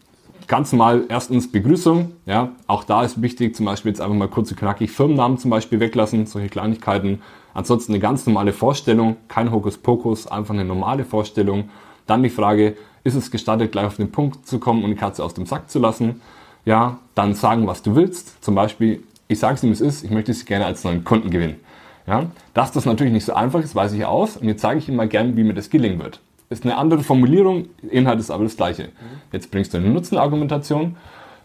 [0.47, 4.51] ganz normal erstens Begrüßung, ja, auch da ist wichtig, zum Beispiel jetzt einfach mal kurz
[4.51, 7.21] und knackig Firmennamen zum Beispiel weglassen, solche Kleinigkeiten.
[7.53, 11.69] Ansonsten eine ganz normale Vorstellung, kein Hokuspokus, einfach eine normale Vorstellung.
[12.07, 15.23] Dann die Frage, ist es gestattet, gleich auf den Punkt zu kommen und die Katze
[15.23, 16.21] aus dem Sack zu lassen.
[16.63, 18.43] ja, dann sagen, was du willst.
[18.43, 21.31] Zum Beispiel, ich sage es ihm, es ist, ich möchte sie gerne als neuen Kunden
[21.31, 21.55] gewinnen.
[22.07, 24.37] Ja, dass das natürlich nicht so einfach ist, weiß ich aus.
[24.37, 26.19] Und jetzt zeige ich ihm mal gerne, wie mir das gelingen wird.
[26.49, 28.89] Ist eine andere Formulierung, Inhalt ist aber das gleiche.
[29.31, 30.97] Jetzt bringst du eine Nutzenargumentation,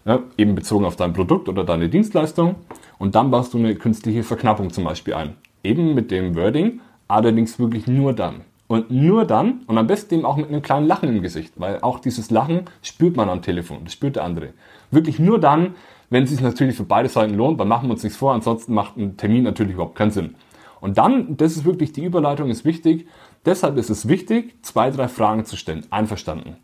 [0.05, 2.57] ja, eben bezogen auf dein Produkt oder deine Dienstleistung.
[2.99, 5.37] Und dann baust du eine künstliche Verknappung zum Beispiel ein.
[5.63, 8.41] Eben mit dem Wording, allerdings wirklich nur dann.
[8.69, 11.81] Und nur dann, und am besten eben auch mit einem kleinen Lachen im Gesicht, weil
[11.83, 14.55] auch dieses Lachen spürt man am Telefon, das spürt der andere.
[14.91, 15.77] Wirklich nur dann,
[16.11, 18.75] wenn es sich natürlich für beide Seiten lohnt, dann machen wir uns nichts vor, ansonsten
[18.75, 20.35] macht ein Termin natürlich überhaupt keinen Sinn.
[20.81, 23.07] Und dann, das ist wirklich, die Überleitung ist wichtig,
[23.45, 26.57] deshalb ist es wichtig, zwei, drei Fragen zu stellen, einverstanden.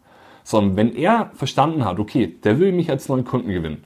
[0.45, 3.85] Sondern wenn er verstanden hat, okay, der will mich als neuen Kunden gewinnen,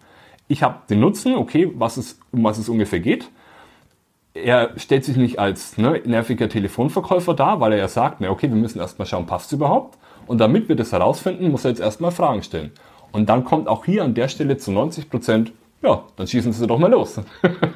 [0.49, 3.31] ich habe den Nutzen, okay, was es, um was es ungefähr geht,
[4.37, 8.49] er stellt sich nicht als ne, nerviger Telefonverkäufer dar, weil er ja sagt, na okay,
[8.49, 9.99] wir müssen erstmal schauen, passt es überhaupt?
[10.27, 12.73] Und damit wir das herausfinden, muss er jetzt erstmal Fragen stellen.
[13.13, 16.67] Und dann kommt auch hier an der Stelle zu 90 Prozent, ja, dann schießen Sie
[16.67, 17.21] doch mal los.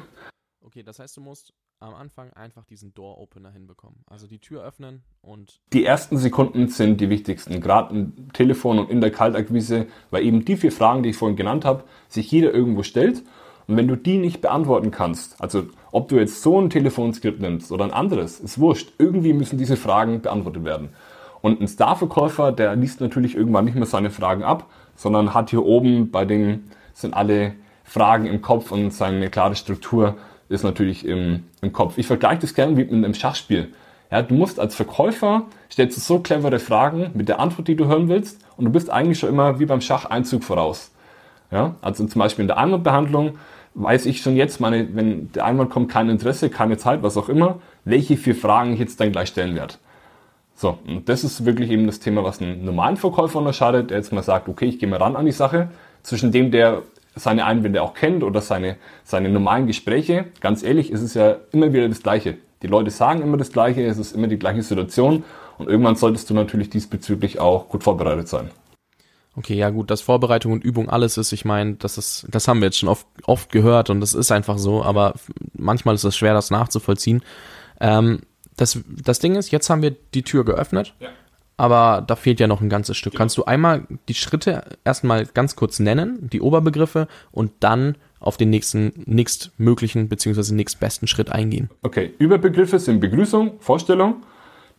[0.65, 4.03] okay, das heißt, du musst am Anfang einfach diesen Door-Opener hinbekommen.
[4.07, 5.61] Also die Tür öffnen und.
[5.73, 10.45] Die ersten Sekunden sind die wichtigsten, gerade im Telefon und in der Kaltakquise, weil eben
[10.45, 13.23] die vier Fragen, die ich vorhin genannt habe, sich jeder irgendwo stellt.
[13.67, 17.71] Und wenn du die nicht beantworten kannst, also ob du jetzt so ein Telefonskript nimmst
[17.71, 18.93] oder ein anderes, ist wurscht.
[18.97, 20.89] Irgendwie müssen diese Fragen beantwortet werden.
[21.41, 25.65] Und ein Starverkäufer, der liest natürlich irgendwann nicht mehr seine Fragen ab, sondern hat hier
[25.65, 30.15] oben bei den, sind alle Fragen im Kopf und seine klare Struktur
[30.49, 31.97] ist natürlich im, im Kopf.
[31.97, 33.73] Ich vergleiche das gerne wie mit einem Schachspiel.
[34.11, 37.85] Ja, du musst als Verkäufer, stellst du so clevere Fragen mit der Antwort, die du
[37.85, 40.91] hören willst, und du bist eigentlich schon immer wie beim Schach Einzug voraus.
[41.49, 43.37] Ja, also zum Beispiel in der Einwandbehandlung
[43.73, 47.29] weiß ich schon jetzt, meine, wenn der Einwand kommt, kein Interesse, keine Zeit, was auch
[47.29, 49.75] immer, welche vier Fragen ich jetzt dann gleich stellen werde.
[50.55, 54.11] So, und das ist wirklich eben das Thema, was einen normalen Verkäufer unterscheidet, der jetzt
[54.13, 55.69] mal sagt, okay, ich gehe mal ran an die Sache,
[56.03, 56.83] zwischen dem, der
[57.15, 60.25] seine Einwände auch kennt oder seine, seine normalen Gespräche.
[60.39, 62.37] Ganz ehrlich, ist es ja immer wieder das Gleiche.
[62.61, 65.23] Die Leute sagen immer das Gleiche, es ist immer die gleiche Situation
[65.57, 68.51] und irgendwann solltest du natürlich diesbezüglich auch gut vorbereitet sein.
[69.35, 72.59] Okay, ja gut, dass Vorbereitung und Übung alles ist, ich meine, das ist, das haben
[72.59, 75.13] wir jetzt schon oft, oft gehört und das ist einfach so, aber
[75.53, 77.23] manchmal ist es schwer, das nachzuvollziehen.
[77.79, 78.21] Ähm,
[78.57, 81.07] das, das Ding ist, jetzt haben wir die Tür geöffnet, ja.
[81.55, 83.13] aber da fehlt ja noch ein ganzes Stück.
[83.13, 83.19] Genau.
[83.19, 88.49] Kannst du einmal die Schritte erstmal ganz kurz nennen, die Oberbegriffe und dann auf den
[88.49, 90.53] nächsten, nächstmöglichen bzw.
[90.53, 91.69] nächstbesten Schritt eingehen?
[91.83, 94.23] Okay, Überbegriffe sind Begrüßung, Vorstellung.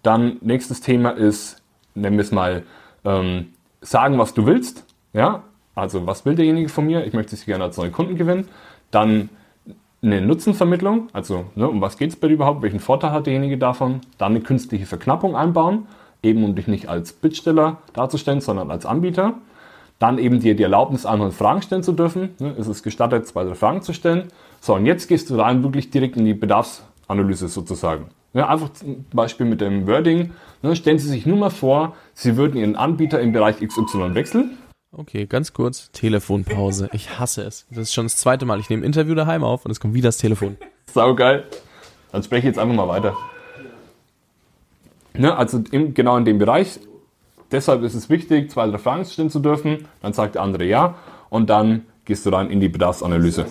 [0.03, 1.63] Dann nächstes Thema ist,
[1.95, 2.65] nennen wir es mal,
[3.05, 3.47] ähm,
[3.83, 4.85] sagen, was du willst.
[5.13, 5.43] Ja,
[5.75, 7.05] also was will derjenige von mir?
[7.05, 8.49] Ich möchte sie gerne als neuen Kunden gewinnen.
[8.91, 9.29] Dann
[10.03, 13.57] eine Nutzenvermittlung, also ne, um was geht es bei dir überhaupt, welchen Vorteil hat derjenige
[13.57, 14.01] davon?
[14.19, 15.87] Dann eine künstliche Verknappung einbauen,
[16.23, 19.35] eben um dich nicht als Bittsteller darzustellen, sondern als Anbieter.
[20.01, 22.31] Dann eben dir die Erlaubnis anholen, Fragen stellen zu dürfen.
[22.41, 24.29] Ne, ist es gestattet, zwei, drei Fragen zu stellen.
[24.61, 28.07] So, und jetzt gehst du rein wirklich direkt in die Bedarfsanalyse sozusagen.
[28.35, 30.31] Ja, einfach zum Beispiel mit dem Wording.
[30.63, 34.59] Ne, stellen Sie sich nur mal vor, Sie würden Ihren Anbieter im Bereich XY wechseln.
[34.95, 35.91] Okay, ganz kurz.
[35.93, 36.89] Telefonpause.
[36.93, 37.67] Ich hasse es.
[37.71, 38.61] Das ist schon das zweite Mal.
[38.61, 40.57] Ich nehme ein Interview daheim auf und es kommt wieder das Telefon.
[40.87, 41.45] Sau geil.
[42.11, 43.17] Dann spreche ich jetzt einfach mal weiter.
[45.15, 46.79] Ne, also in, genau in dem Bereich.
[47.51, 49.89] Deshalb ist es wichtig, zwei, drei Fragen stellen zu dürfen.
[50.01, 50.95] Dann sagt der andere ja.
[51.29, 53.47] Und dann gehst du dann in die Bedarfsanalyse.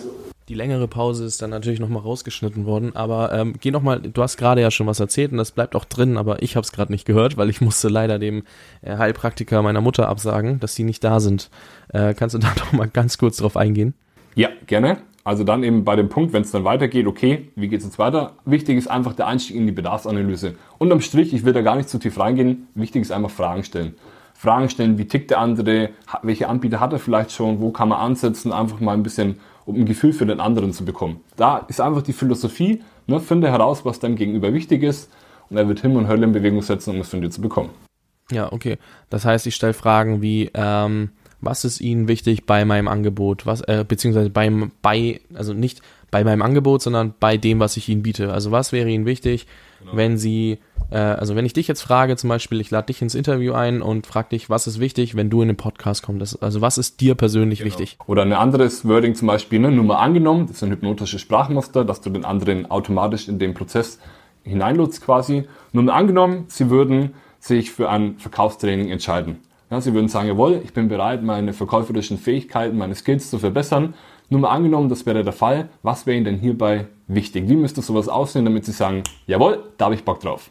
[0.48, 4.36] Die längere Pause ist dann natürlich nochmal rausgeschnitten worden, aber ähm, geh nochmal, du hast
[4.36, 6.90] gerade ja schon was erzählt und das bleibt auch drin, aber ich habe es gerade
[6.90, 8.42] nicht gehört, weil ich musste leider dem
[8.82, 11.48] äh, Heilpraktiker meiner Mutter absagen, dass die nicht da sind.
[11.88, 13.94] Äh, kannst du da doch mal ganz kurz drauf eingehen?
[14.34, 14.98] Ja, gerne.
[15.24, 17.98] Also dann eben bei dem Punkt, wenn es dann weitergeht, okay, wie geht es jetzt
[18.00, 18.32] weiter?
[18.44, 20.56] Wichtig ist einfach der Einstieg in die Bedarfsanalyse.
[20.78, 23.94] Unterm Strich, ich will da gar nicht zu tief reingehen, wichtig ist einfach Fragen stellen.
[24.34, 25.90] Fragen stellen, wie tickt der andere,
[26.22, 29.76] welche Anbieter hat er vielleicht schon, wo kann man ansetzen, einfach mal ein bisschen um
[29.76, 31.20] ein Gefühl für den anderen zu bekommen.
[31.36, 35.10] Da ist einfach die Philosophie, ne, finde heraus, was deinem Gegenüber wichtig ist
[35.50, 37.70] und er wird Himmel und Hölle in Bewegung setzen, um es von dir zu bekommen.
[38.30, 38.78] Ja, okay.
[39.10, 43.60] Das heißt, ich stelle Fragen wie, ähm, was ist Ihnen wichtig bei meinem Angebot, was,
[43.62, 48.02] äh, beziehungsweise beim, bei, also nicht bei meinem Angebot, sondern bei dem, was ich Ihnen
[48.02, 48.32] biete.
[48.32, 49.46] Also was wäre Ihnen wichtig,
[49.80, 49.96] genau.
[49.96, 50.58] wenn Sie
[50.90, 53.82] äh, also wenn ich dich jetzt frage, zum Beispiel, ich lade dich ins Interview ein
[53.82, 56.42] und frage dich, was ist wichtig, wenn du in den Podcast kommst?
[56.42, 57.70] also was ist dir persönlich genau.
[57.70, 57.98] wichtig?
[58.06, 61.84] Oder ein anderes Wording zum Beispiel, ne, nur mal angenommen, das ist ein hypnotisches Sprachmuster,
[61.84, 63.98] dass du den anderen automatisch in den Prozess
[64.44, 65.44] hineinlotst quasi.
[65.72, 69.38] Nur mal angenommen, sie würden sich für ein Verkaufstraining entscheiden.
[69.70, 73.94] Ja, sie würden sagen, jawohl, ich bin bereit, meine verkäuferischen Fähigkeiten, meine Skills zu verbessern.
[74.28, 75.70] Nur mal angenommen, das wäre der Fall.
[75.82, 77.48] Was wäre Ihnen denn hierbei wichtig?
[77.48, 80.50] Wie müsste sowas aussehen, damit Sie sagen, jawohl, da habe ich Bock drauf?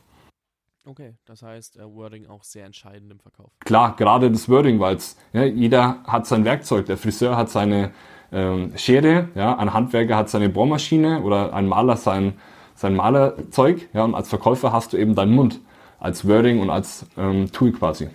[0.83, 3.51] Okay, das heißt, äh, Wording auch sehr entscheidend im Verkauf.
[3.59, 4.97] Klar, gerade das Wording, weil
[5.31, 6.87] ja, jeder hat sein Werkzeug.
[6.87, 7.91] Der Friseur hat seine
[8.31, 12.33] ähm, Schere, ja, ein Handwerker hat seine Bohrmaschine oder ein Maler sein,
[12.73, 13.89] sein Malerzeug.
[13.93, 15.59] Ja, und als Verkäufer hast du eben deinen Mund
[15.99, 18.09] als Wording und als ähm, Tool quasi.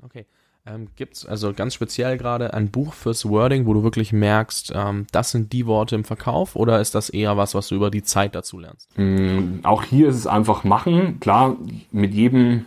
[0.00, 0.26] Okay.
[0.66, 4.72] Ähm, Gibt es also ganz speziell gerade ein Buch fürs Wording, wo du wirklich merkst,
[4.74, 7.90] ähm, das sind die Worte im Verkauf oder ist das eher was, was du über
[7.90, 8.88] die Zeit dazu lernst?
[8.96, 11.20] Mm, auch hier ist es einfach machen.
[11.20, 11.58] Klar,
[11.92, 12.64] mit jedem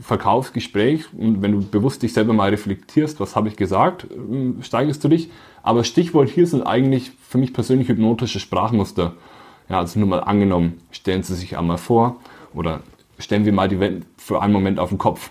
[0.00, 5.02] Verkaufsgespräch und wenn du bewusst dich selber mal reflektierst, was habe ich gesagt, äh, steigerst
[5.02, 5.28] du dich.
[5.64, 9.14] Aber Stichwort hier sind eigentlich für mich persönlich hypnotische Sprachmuster.
[9.68, 12.20] Ja, also nur mal angenommen, stellen Sie sich einmal vor
[12.54, 12.82] oder
[13.18, 15.30] stellen wir mal die Welt für einen Moment auf den Kopf.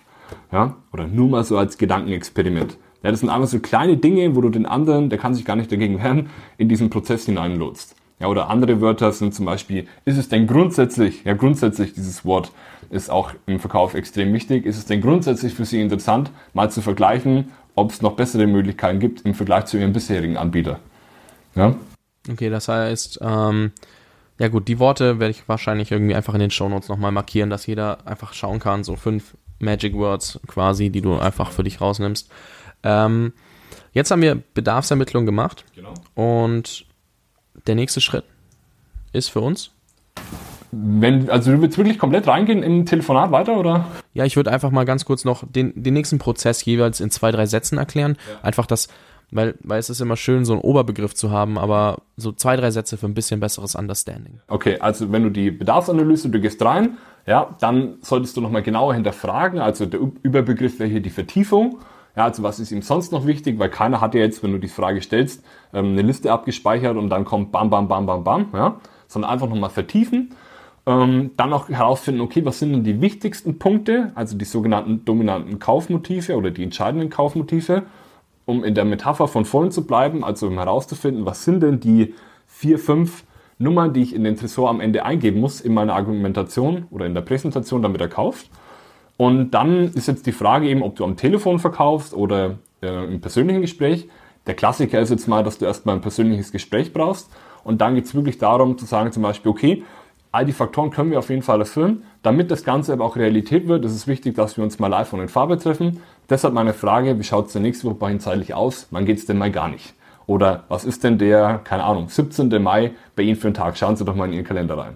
[0.52, 0.76] Ja?
[0.94, 2.78] Oder nur mal so als Gedankenexperiment.
[3.04, 5.56] Ja, das sind einfach so kleine Dinge, wo du den anderen, der kann sich gar
[5.56, 7.96] nicht dagegen wehren, in diesen Prozess hineinlotst.
[8.20, 12.52] Ja, oder andere Wörter sind zum Beispiel, ist es denn grundsätzlich, ja grundsätzlich dieses Wort
[12.92, 16.82] ist auch im Verkauf extrem wichtig, ist es denn grundsätzlich für Sie interessant, mal zu
[16.82, 20.80] vergleichen, ob es noch bessere Möglichkeiten gibt im Vergleich zu Ihrem bisherigen Anbieter.
[21.56, 21.76] Ja?
[22.30, 23.72] Okay, das heißt, ähm,
[24.38, 27.66] ja gut, die Worte werde ich wahrscheinlich irgendwie einfach in den Shownotes nochmal markieren, dass
[27.66, 32.30] jeder einfach schauen kann, so fünf Magic Words quasi, die du einfach für dich rausnimmst.
[32.84, 33.34] Ähm,
[33.94, 35.66] jetzt haben wir Bedarfsermittlung gemacht.
[35.76, 35.94] Genau.
[36.16, 36.86] Und
[37.68, 38.26] der nächste Schritt
[39.14, 39.72] ist für uns.
[40.72, 43.88] Wenn, also du willst wirklich komplett reingehen im Telefonat weiter, oder?
[44.14, 47.32] Ja, ich würde einfach mal ganz kurz noch den, den nächsten Prozess jeweils in zwei,
[47.32, 48.18] drei Sätzen erklären.
[48.30, 48.46] Ja.
[48.46, 48.88] Einfach das,
[49.32, 52.70] weil, weil es ist immer schön, so einen Oberbegriff zu haben, aber so zwei, drei
[52.70, 54.42] Sätze für ein bisschen besseres Understanding.
[54.48, 58.94] Okay, also wenn du die Bedarfsanalyse, du gehst rein, ja, dann solltest du nochmal genauer
[58.94, 59.60] hinterfragen.
[59.60, 61.80] Also der Überbegriff wäre hier die Vertiefung.
[62.16, 63.58] Ja, also was ist ihm sonst noch wichtig?
[63.58, 67.10] Weil keiner hat ja jetzt, wenn du die Frage stellst, ähm, eine Liste abgespeichert und
[67.10, 70.36] dann kommt bam, bam, bam, bam, bam, ja, sondern einfach nochmal vertiefen.
[70.86, 75.60] Ähm, dann auch herausfinden, okay, was sind denn die wichtigsten Punkte, also die sogenannten dominanten
[75.60, 77.84] Kaufmotive oder die entscheidenden Kaufmotive,
[78.52, 82.14] um in der Metapher von vorhin zu bleiben, also um herauszufinden, was sind denn die
[82.46, 83.24] vier, fünf
[83.58, 87.14] Nummern, die ich in den Tresor am Ende eingeben muss in meiner Argumentation oder in
[87.14, 88.50] der Präsentation, damit er kauft.
[89.18, 93.22] Und dann ist jetzt die Frage eben, ob du am Telefon verkaufst oder äh, im
[93.22, 94.10] persönlichen Gespräch.
[94.48, 97.30] Der Klassiker ist jetzt mal, dass du erstmal ein persönliches Gespräch brauchst.
[97.64, 99.84] Und dann geht es wirklich darum zu sagen zum Beispiel, okay,
[100.32, 102.04] all die Faktoren können wir auf jeden Fall erfüllen.
[102.24, 105.12] Damit das Ganze aber auch Realität wird, ist es wichtig, dass wir uns mal live
[105.14, 106.02] und in Farbe treffen.
[106.30, 108.88] Deshalb meine Frage, wie schaut es denn nächste Woche bei Ihnen zeitlich aus?
[108.92, 109.94] Wann geht es denn mal gar nicht?
[110.28, 112.62] Oder was ist denn der, keine Ahnung, 17.
[112.62, 113.78] Mai bei Ihnen für einen Tag?
[113.78, 114.96] Schauen Sie doch mal in Ihren Kalender rein.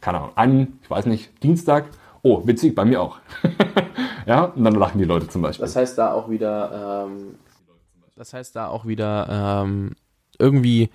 [0.00, 1.86] Keine Ahnung, einen, ich weiß nicht, Dienstag.
[2.22, 3.18] Oh, witzig, bei mir auch.
[4.26, 5.64] ja, und dann lachen die Leute zum Beispiel.
[5.64, 7.34] Das heißt da auch wieder, ähm,
[8.16, 9.92] das heißt da auch wieder ähm,
[10.38, 10.90] irgendwie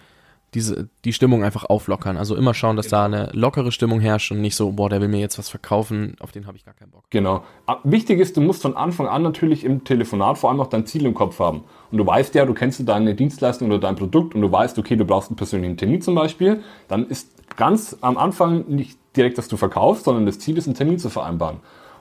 [0.55, 2.15] diese, die Stimmung einfach auflockern.
[2.15, 2.97] Also immer schauen, dass genau.
[2.97, 6.15] da eine lockere Stimmung herrscht und nicht so, boah, der will mir jetzt was verkaufen,
[6.21, 7.03] auf den habe ich gar keinen Bock.
[7.09, 7.43] Genau.
[7.83, 11.05] Wichtig ist, du musst von Anfang an natürlich im Telefonat vor allem auch dein Ziel
[11.05, 11.65] im Kopf haben.
[11.91, 14.95] Und du weißt ja, du kennst deine Dienstleistung oder dein Produkt und du weißt, okay,
[14.95, 19.49] du brauchst einen persönlichen Termin zum Beispiel, dann ist ganz am Anfang nicht direkt, dass
[19.49, 21.57] du verkaufst, sondern das Ziel ist, einen Termin zu vereinbaren.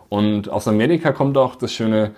[0.08, 2.12] Und aus Amerika kommt auch das schöne,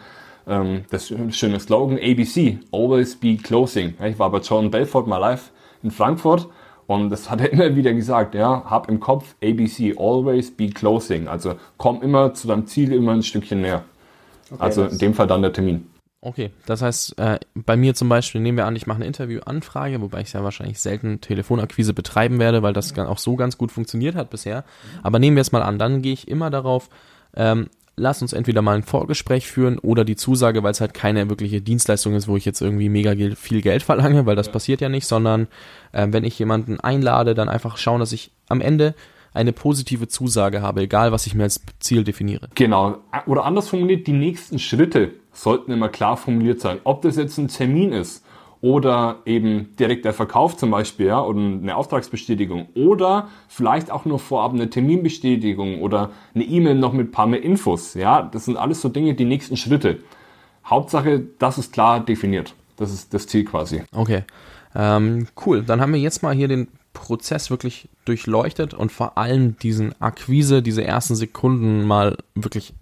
[0.46, 3.94] ähm, das schöne Slogan ABC, Always Be Closing.
[4.04, 5.50] Ich war bei John Belfort mal live
[5.82, 6.48] in Frankfurt
[6.86, 11.28] und das hat er immer wieder gesagt, ja, hab im Kopf ABC, always be closing.
[11.28, 13.84] Also komm immer zu deinem Ziel immer ein Stückchen näher.
[14.50, 15.88] Okay, also in dem Fall dann der Termin.
[16.20, 20.00] Okay, das heißt, äh, bei mir zum Beispiel nehmen wir an, ich mache eine Interviewanfrage,
[20.00, 24.16] wobei ich ja wahrscheinlich selten Telefonakquise betreiben werde, weil das auch so ganz gut funktioniert
[24.16, 24.64] hat bisher.
[25.02, 26.88] Aber nehmen wir es mal an, dann gehe ich immer darauf,
[27.36, 31.28] ähm, lass uns entweder mal ein Vorgespräch führen oder die Zusage, weil es halt keine
[31.30, 34.88] wirkliche Dienstleistung ist, wo ich jetzt irgendwie mega viel Geld verlange, weil das passiert ja
[34.88, 35.48] nicht, sondern
[35.92, 38.94] äh, wenn ich jemanden einlade, dann einfach schauen, dass ich am Ende
[39.32, 42.48] eine positive Zusage habe, egal was ich mir als Ziel definiere.
[42.54, 42.98] Genau.
[43.26, 46.78] Oder anders formuliert, die nächsten Schritte sollten immer klar formuliert sein.
[46.84, 48.24] Ob das jetzt ein Termin ist
[48.66, 54.18] oder eben direkt der Verkauf zum Beispiel ja, oder eine Auftragsbestätigung oder vielleicht auch nur
[54.18, 57.94] vorab eine Terminbestätigung oder eine E-Mail noch mit ein paar mehr Infos.
[57.94, 60.00] Ja, das sind alles so Dinge, die nächsten Schritte.
[60.64, 62.54] Hauptsache, das ist klar definiert.
[62.76, 63.84] Das ist das Ziel quasi.
[63.94, 64.24] Okay,
[64.74, 65.62] ähm, cool.
[65.62, 70.60] Dann haben wir jetzt mal hier den Prozess wirklich durchleuchtet und vor allem diesen Akquise,
[70.60, 72.74] diese ersten Sekunden mal wirklich,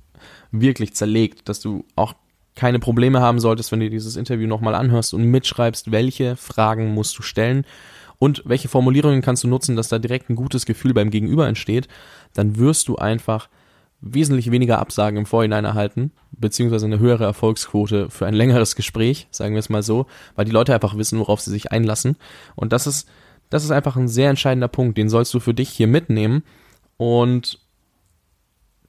[0.51, 2.15] wirklich zerlegt, dass du auch
[2.55, 7.19] keine Probleme haben solltest, wenn du dieses Interview nochmal anhörst und mitschreibst, welche Fragen musst
[7.19, 7.65] du stellen
[8.19, 11.89] und welche Formulierungen kannst du nutzen, dass da direkt ein gutes Gefühl beim Gegenüber entsteht,
[12.33, 13.49] dann wirst du einfach
[14.01, 19.55] wesentlich weniger Absagen im Vorhinein erhalten, beziehungsweise eine höhere Erfolgsquote für ein längeres Gespräch, sagen
[19.55, 22.17] wir es mal so, weil die Leute einfach wissen, worauf sie sich einlassen.
[22.55, 23.09] Und das ist,
[23.51, 26.43] das ist einfach ein sehr entscheidender Punkt, den sollst du für dich hier mitnehmen.
[26.99, 27.64] Und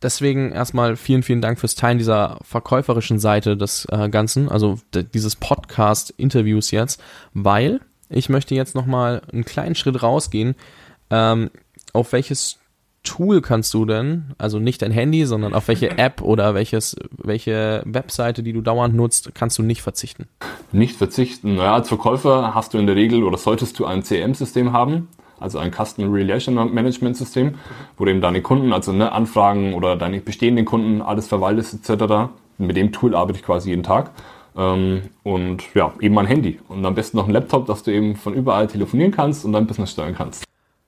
[0.06, 5.36] deswegen erstmal vielen, vielen Dank fürs Teilen dieser verkäuferischen Seite des äh, Ganzen, also dieses
[5.36, 7.02] Podcast-Interviews jetzt,
[7.34, 10.56] weil ich möchte jetzt nochmal einen kleinen Schritt rausgehen.
[11.10, 11.50] Ähm,
[11.92, 12.60] auf welches
[13.04, 17.82] Tool kannst du denn, also nicht dein Handy, sondern auf welche App oder welches, welche
[17.86, 20.28] Webseite, die du dauernd nutzt, kannst du nicht verzichten?
[20.72, 21.56] Nicht verzichten.
[21.56, 25.08] Naja, als Verkäufer hast du in der Regel oder solltest du ein CM-System haben,
[25.46, 27.56] also ein Customer Relation Management System,
[27.98, 32.32] wo du eben deine Kunden, also ne, Anfragen oder deine bestehenden Kunden alles verwaltest etc.
[32.58, 34.12] Mit dem Tool arbeite ich quasi jeden Tag.
[34.58, 36.60] Ähm, und ja, eben ein Handy.
[36.68, 39.68] Und am besten noch ein Laptop, dass du eben von überall telefonieren kannst und dein
[39.68, 40.44] Business steuern kannst.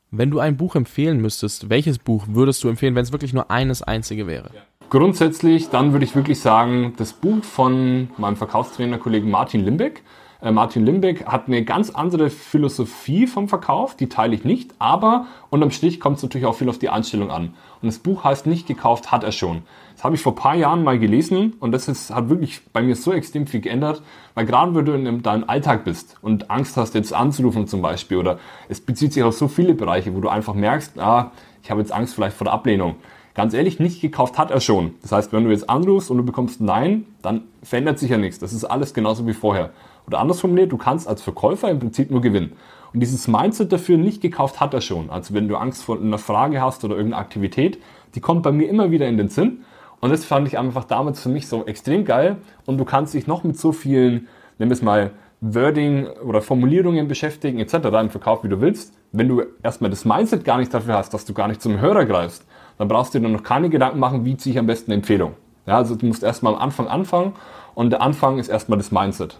[0.10, 3.52] Wenn du ein Buch empfehlen müsstest, welches Buch würdest du empfehlen, wenn es wirklich nur
[3.52, 4.52] eines einzige wäre?
[4.90, 10.02] Grundsätzlich, dann würde ich wirklich sagen, das Buch von meinem Verkaufstrainer-Kollegen Martin Limbeck.
[10.42, 15.26] Äh, Martin Limbeck hat eine ganz andere Philosophie vom Verkauf, die teile ich nicht, aber
[15.50, 17.54] unterm Strich kommt es natürlich auch viel auf die Einstellung an.
[17.82, 19.64] Und das Buch heißt nicht gekauft, hat er schon.
[19.96, 22.84] Das habe ich vor ein paar Jahren mal gelesen und das ist, hat wirklich bei
[22.84, 24.04] mir so extrem viel geändert,
[24.36, 28.18] weil gerade wenn du in deinem Alltag bist und Angst hast, jetzt anzurufen zum Beispiel
[28.18, 28.38] oder
[28.70, 31.32] es bezieht sich auf so viele Bereiche, wo du einfach merkst, ah,
[31.64, 32.96] ich habe jetzt Angst vielleicht vor der Ablehnung.
[33.34, 34.96] Ganz ehrlich, nicht gekauft hat er schon.
[35.04, 38.40] Das heißt, wenn du jetzt anrufst und du bekommst Nein, dann verändert sich ja nichts.
[38.40, 39.72] Das ist alles genauso wie vorher.
[40.08, 42.54] Oder anders formuliert, du kannst als Verkäufer im Prinzip nur gewinnen.
[42.94, 45.10] Und dieses Mindset dafür nicht gekauft hat er schon.
[45.10, 47.78] Also wenn du Angst vor einer Frage hast oder irgendeiner Aktivität,
[48.16, 49.66] die kommt bei mir immer wieder in den Sinn.
[50.00, 52.38] Und das fand ich einfach damals für mich so extrem geil.
[52.66, 54.28] Und du kannst dich noch mit so vielen,
[54.60, 57.76] nimm es mal, Wording oder Formulierungen beschäftigen etc.
[58.02, 58.94] im Verkauf, wie du willst.
[59.12, 62.06] Wenn du erstmal das Mindset gar nicht dafür hast, dass du gar nicht zum Hörer
[62.06, 62.46] greifst,
[62.78, 65.34] dann brauchst du dir noch keine Gedanken machen, wie ziehe ich am besten eine Empfehlung.
[65.66, 67.34] Ja, also du musst erstmal am Anfang anfangen
[67.76, 69.38] und der Anfang ist erstmal das Mindset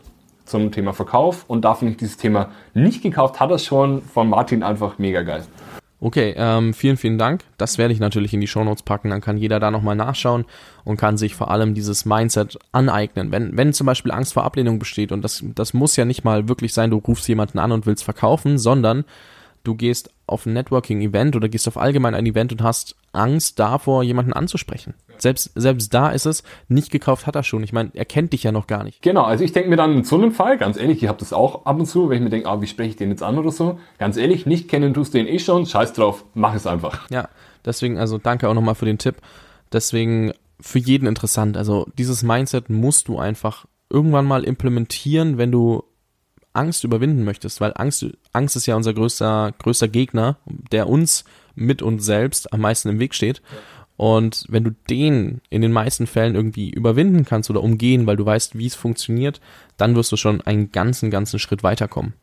[0.48, 4.30] zum Thema Verkauf und da finde ich dieses Thema nicht gekauft, hat er schon von
[4.30, 5.44] Martin einfach mega geil.
[6.00, 7.44] Okay, ähm, vielen, vielen Dank.
[7.58, 9.10] Das werde ich natürlich in die Shownotes packen.
[9.10, 10.46] Dann kann jeder da nochmal nachschauen
[10.84, 13.32] und kann sich vor allem dieses Mindset aneignen.
[13.32, 16.48] Wenn, wenn zum Beispiel Angst vor Ablehnung besteht, und das, das muss ja nicht mal
[16.48, 19.06] wirklich sein, du rufst jemanden an und willst verkaufen, sondern
[19.64, 24.04] du gehst auf ein Networking-Event oder gehst auf allgemein ein Event und hast Angst davor,
[24.04, 24.94] jemanden anzusprechen.
[25.22, 27.64] Selbst, selbst da ist es, nicht gekauft hat er schon.
[27.64, 29.02] Ich meine, er kennt dich ja noch gar nicht.
[29.02, 31.34] Genau, also ich denke mir dann in so einem Fall, ganz ehrlich, ich habe das
[31.34, 33.38] auch ab und zu, wenn ich mir denke, ah, wie spreche ich den jetzt an
[33.38, 33.80] oder so.
[33.98, 37.10] Ganz ehrlich, nicht kennen tust du ihn eh schon, scheiß drauf, mach es einfach.
[37.10, 37.30] Ja,
[37.66, 39.16] deswegen, also danke auch nochmal für den Tipp.
[39.72, 41.58] Deswegen für jeden interessant.
[41.58, 45.84] Also dieses Mindset musst du einfach irgendwann mal implementieren, wenn du
[46.54, 50.38] Angst überwinden möchtest, weil Angst, Angst ist ja unser größter, größter Gegner,
[50.72, 51.24] der uns
[51.56, 53.42] mit uns selbst am meisten im Weg steht.
[53.98, 58.26] Und wenn du den in den meisten Fällen irgendwie überwinden kannst oder umgehen, weil du
[58.26, 59.42] weißt, wie es funktioniert,
[59.76, 62.14] dann wirst du schon einen ganzen, ganzen Schritt weiterkommen.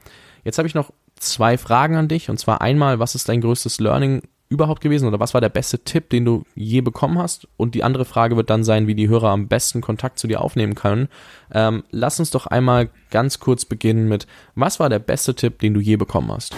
[0.44, 2.30] Jetzt habe ich noch zwei Fragen an dich.
[2.30, 5.82] Und zwar einmal, was ist dein größtes Learning überhaupt gewesen oder was war der beste
[5.82, 7.48] Tipp, den du je bekommen hast?
[7.56, 10.42] Und die andere Frage wird dann sein, wie die Hörer am besten Kontakt zu dir
[10.42, 11.08] aufnehmen können.
[11.52, 15.74] Ähm, lass uns doch einmal ganz kurz beginnen mit, was war der beste Tipp, den
[15.74, 16.54] du je bekommen hast?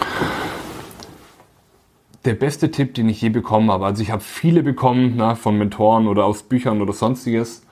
[2.26, 3.86] Der beste Tipp, den ich je bekommen habe.
[3.86, 7.62] Also ich habe viele bekommen na, von Mentoren oder aus Büchern oder sonstiges.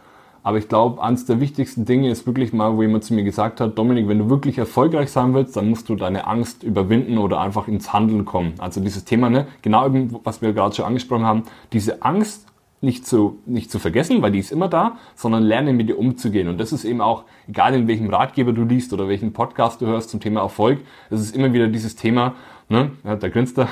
[0.45, 3.61] Aber ich glaube, eines der wichtigsten Dinge ist wirklich mal, wo jemand zu mir gesagt
[3.61, 7.41] hat, Dominik, wenn du wirklich erfolgreich sein willst, dann musst du deine Angst überwinden oder
[7.41, 8.53] einfach ins Handeln kommen.
[8.59, 12.47] Also dieses Thema, ne, genau eben, was wir gerade schon angesprochen haben, diese Angst
[12.85, 16.49] nicht zu, nicht zu vergessen, weil die ist immer da, sondern lernen mit ihr umzugehen.
[16.49, 19.87] Und das ist eben auch, egal in welchem Ratgeber du liest oder welchen Podcast du
[19.87, 22.35] hörst zum Thema Erfolg, das ist immer wieder dieses Thema,
[22.69, 23.69] ne, ja, da grinst er,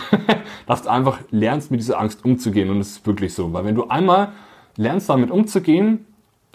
[0.66, 2.70] dass du einfach lernst, mit dieser Angst umzugehen.
[2.70, 3.52] Und das ist wirklich so.
[3.52, 4.32] Weil wenn du einmal
[4.76, 6.06] lernst, damit umzugehen,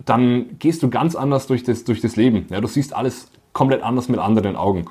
[0.05, 2.45] dann gehst du ganz anders durch das, durch das Leben.
[2.49, 4.85] Ja, du siehst alles komplett anders mit anderen Augen.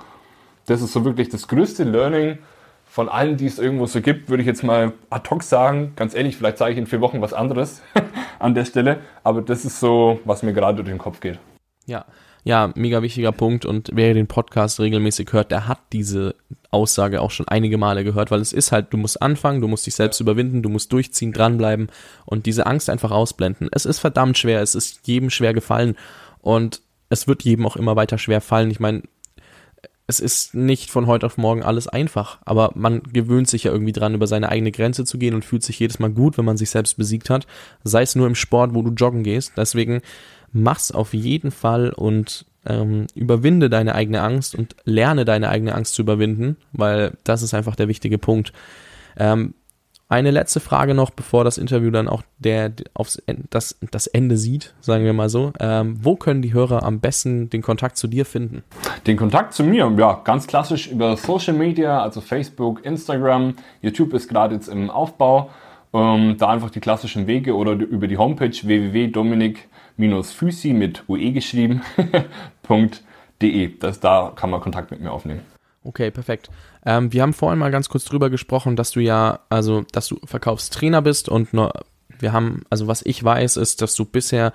[0.66, 2.38] Das ist so wirklich das größte Learning
[2.86, 5.92] von allen, die es irgendwo so gibt, würde ich jetzt mal ad hoc sagen.
[5.96, 7.82] Ganz ehrlich, vielleicht sage ich in vier Wochen was anderes
[8.38, 9.00] an der Stelle.
[9.22, 11.38] Aber das ist so, was mir gerade durch den Kopf geht.
[11.84, 12.04] Ja,
[12.46, 16.36] ja, mega wichtiger Punkt und wer den Podcast regelmäßig hört, der hat diese
[16.70, 19.84] Aussage auch schon einige Male gehört, weil es ist halt, du musst anfangen, du musst
[19.84, 21.88] dich selbst überwinden, du musst durchziehen, dranbleiben
[22.24, 23.68] und diese Angst einfach ausblenden.
[23.72, 25.96] Es ist verdammt schwer, es ist jedem schwer gefallen
[26.40, 28.70] und es wird jedem auch immer weiter schwer fallen.
[28.70, 29.02] Ich meine,
[30.06, 33.92] es ist nicht von heute auf morgen alles einfach, aber man gewöhnt sich ja irgendwie
[33.92, 36.56] dran, über seine eigene Grenze zu gehen und fühlt sich jedes Mal gut, wenn man
[36.56, 37.46] sich selbst besiegt hat.
[37.82, 39.52] Sei es nur im Sport, wo du joggen gehst.
[39.56, 40.02] Deswegen
[40.52, 45.94] mach's auf jeden Fall und ähm, überwinde deine eigene Angst und lerne deine eigene Angst
[45.94, 48.52] zu überwinden, weil das ist einfach der wichtige Punkt.
[49.16, 49.54] Ähm,
[50.08, 54.72] eine letzte Frage noch, bevor das Interview dann auch der aufs das, das Ende sieht,
[54.80, 55.52] sagen wir mal so.
[55.58, 58.62] Ähm, wo können die Hörer am besten den Kontakt zu dir finden?
[59.06, 64.28] Den Kontakt zu mir, ja, ganz klassisch über Social Media, also Facebook, Instagram, YouTube ist
[64.28, 65.50] gerade jetzt im Aufbau.
[65.92, 71.82] Ähm, da einfach die klassischen Wege oder über die Homepage www.dominik-physi mit ue geschrieben
[73.42, 73.78] .de.
[73.78, 75.42] Das, da kann man Kontakt mit mir aufnehmen.
[75.86, 76.50] Okay, perfekt.
[76.84, 80.18] Ähm, wir haben vorhin mal ganz kurz drüber gesprochen, dass du ja, also, dass du
[80.24, 81.72] Verkaufstrainer bist und nur,
[82.18, 84.52] wir haben, also was ich weiß, ist, dass du bisher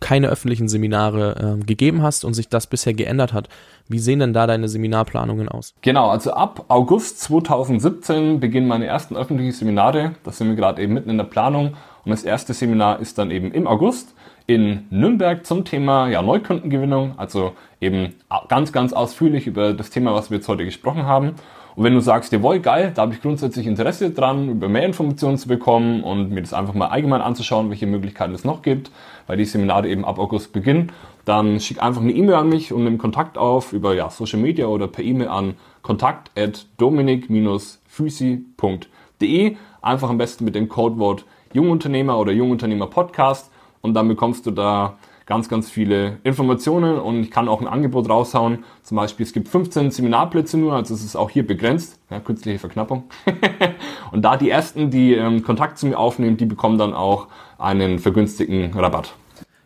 [0.00, 3.48] keine öffentlichen Seminare äh, gegeben hast und sich das bisher geändert hat.
[3.88, 5.74] Wie sehen denn da deine Seminarplanungen aus?
[5.80, 10.16] Genau, also ab August 2017 beginnen meine ersten öffentlichen Seminare.
[10.24, 11.76] Da sind wir gerade eben mitten in der Planung.
[12.04, 14.14] Und das erste Seminar ist dann eben im August
[14.48, 17.18] in Nürnberg zum Thema ja, Neukundengewinnung.
[17.18, 18.14] Also eben
[18.48, 21.34] ganz, ganz ausführlich über das Thema, was wir jetzt heute gesprochen haben.
[21.76, 25.36] Und wenn du sagst, jawohl, geil, da habe ich grundsätzlich Interesse dran, über mehr Informationen
[25.36, 28.90] zu bekommen und mir das einfach mal allgemein anzuschauen, welche Möglichkeiten es noch gibt,
[29.26, 30.92] weil die Seminare eben ab August beginnen,
[31.26, 34.64] dann schick einfach eine E-Mail an mich und nimm Kontakt auf über ja, Social Media
[34.66, 39.56] oder per E-Mail an kontakt at dominik-physi.de.
[39.82, 43.50] Einfach am besten mit dem Codewort Jungunternehmer oder Jungunternehmer Podcast
[43.80, 44.98] und dann bekommst du da
[45.28, 48.64] ganz, ganz viele Informationen und ich kann auch ein Angebot raushauen.
[48.82, 52.58] Zum Beispiel, es gibt 15 Seminarplätze nur, also es ist auch hier begrenzt, ja, künstliche
[52.58, 53.04] Verknappung.
[54.12, 57.98] und da die ersten, die ähm, Kontakt zu mir aufnehmen, die bekommen dann auch einen
[57.98, 59.14] vergünstigten Rabatt.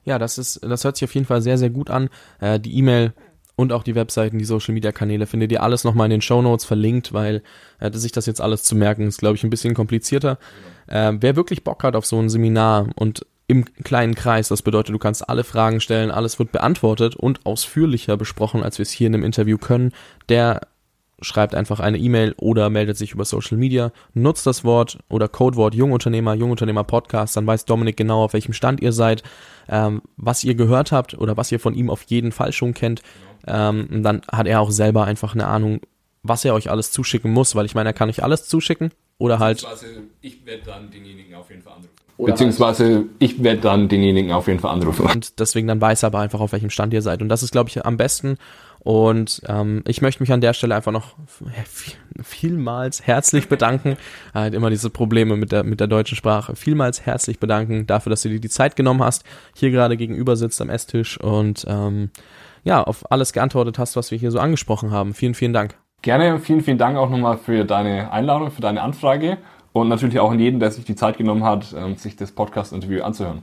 [0.05, 2.09] Ja, das ist, das hört sich auf jeden Fall sehr, sehr gut an.
[2.41, 3.13] Äh, die E-Mail
[3.55, 6.43] und auch die Webseiten, die Social Media Kanäle findet ihr alles nochmal in den Show
[6.43, 7.43] Notes verlinkt, weil
[7.79, 10.39] äh, sich das jetzt alles zu merken ist, glaube ich, ein bisschen komplizierter.
[10.89, 14.49] Äh, wer wirklich Bock hat auf so ein Seminar und im kleinen Kreis.
[14.49, 18.85] Das bedeutet, du kannst alle Fragen stellen, alles wird beantwortet und ausführlicher besprochen, als wir
[18.85, 19.93] es hier in einem Interview können.
[20.31, 20.63] Der
[21.21, 25.75] schreibt einfach eine E-Mail oder meldet sich über Social Media, nutzt das Wort oder Codewort
[25.75, 29.23] Jungunternehmer, Jungunternehmer Podcast, dann weiß Dominik genau, auf welchem Stand ihr seid,
[29.69, 33.03] ähm, was ihr gehört habt oder was ihr von ihm auf jeden Fall schon kennt.
[33.47, 35.81] Ähm, und dann hat er auch selber einfach eine Ahnung,
[36.23, 39.39] was er euch alles zuschicken muss, weil ich meine, er kann nicht alles zuschicken oder
[39.39, 39.65] halt.
[40.21, 41.91] Ich werde dann denjenigen auf jeden Fall anrufen.
[42.19, 45.07] Oder Beziehungsweise halt ich werde dann denjenigen auf jeden Fall anrufen.
[45.07, 47.23] Und deswegen dann weiß er aber einfach, auf welchem Stand ihr seid.
[47.23, 48.37] Und das ist, glaube ich, am besten.
[48.81, 51.15] Und ähm, ich möchte mich an der Stelle einfach noch
[52.23, 53.97] vielmals herzlich bedanken.
[54.35, 56.57] Er hat immer diese Probleme mit der, mit der deutschen Sprache.
[56.57, 60.61] Vielmals herzlich bedanken dafür, dass du dir die Zeit genommen hast, hier gerade gegenüber sitzt
[60.61, 62.11] am Esstisch und ähm,
[62.65, 65.15] ja, auf alles geantwortet hast, was wir hier so angesprochen haben.
[65.15, 65.77] Vielen, vielen Dank.
[66.03, 69.39] Gerne, vielen, vielen Dank auch nochmal für deine Einladung, für deine Anfrage
[69.73, 73.03] und natürlich auch an jeden, der sich die Zeit genommen hat, ähm, sich das Podcast-Interview
[73.03, 73.43] anzuhören.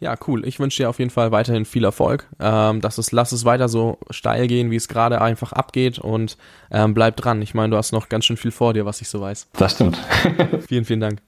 [0.00, 0.46] Ja, cool.
[0.46, 2.26] Ich wünsche dir auf jeden Fall weiterhin viel Erfolg.
[2.40, 6.36] Ähm, dass es, lass es weiter so steil gehen, wie es gerade einfach abgeht und
[6.70, 7.42] ähm, bleib dran.
[7.42, 9.48] Ich meine, du hast noch ganz schön viel vor dir, was ich so weiß.
[9.52, 9.98] Das stimmt.
[10.66, 11.20] vielen, vielen Dank.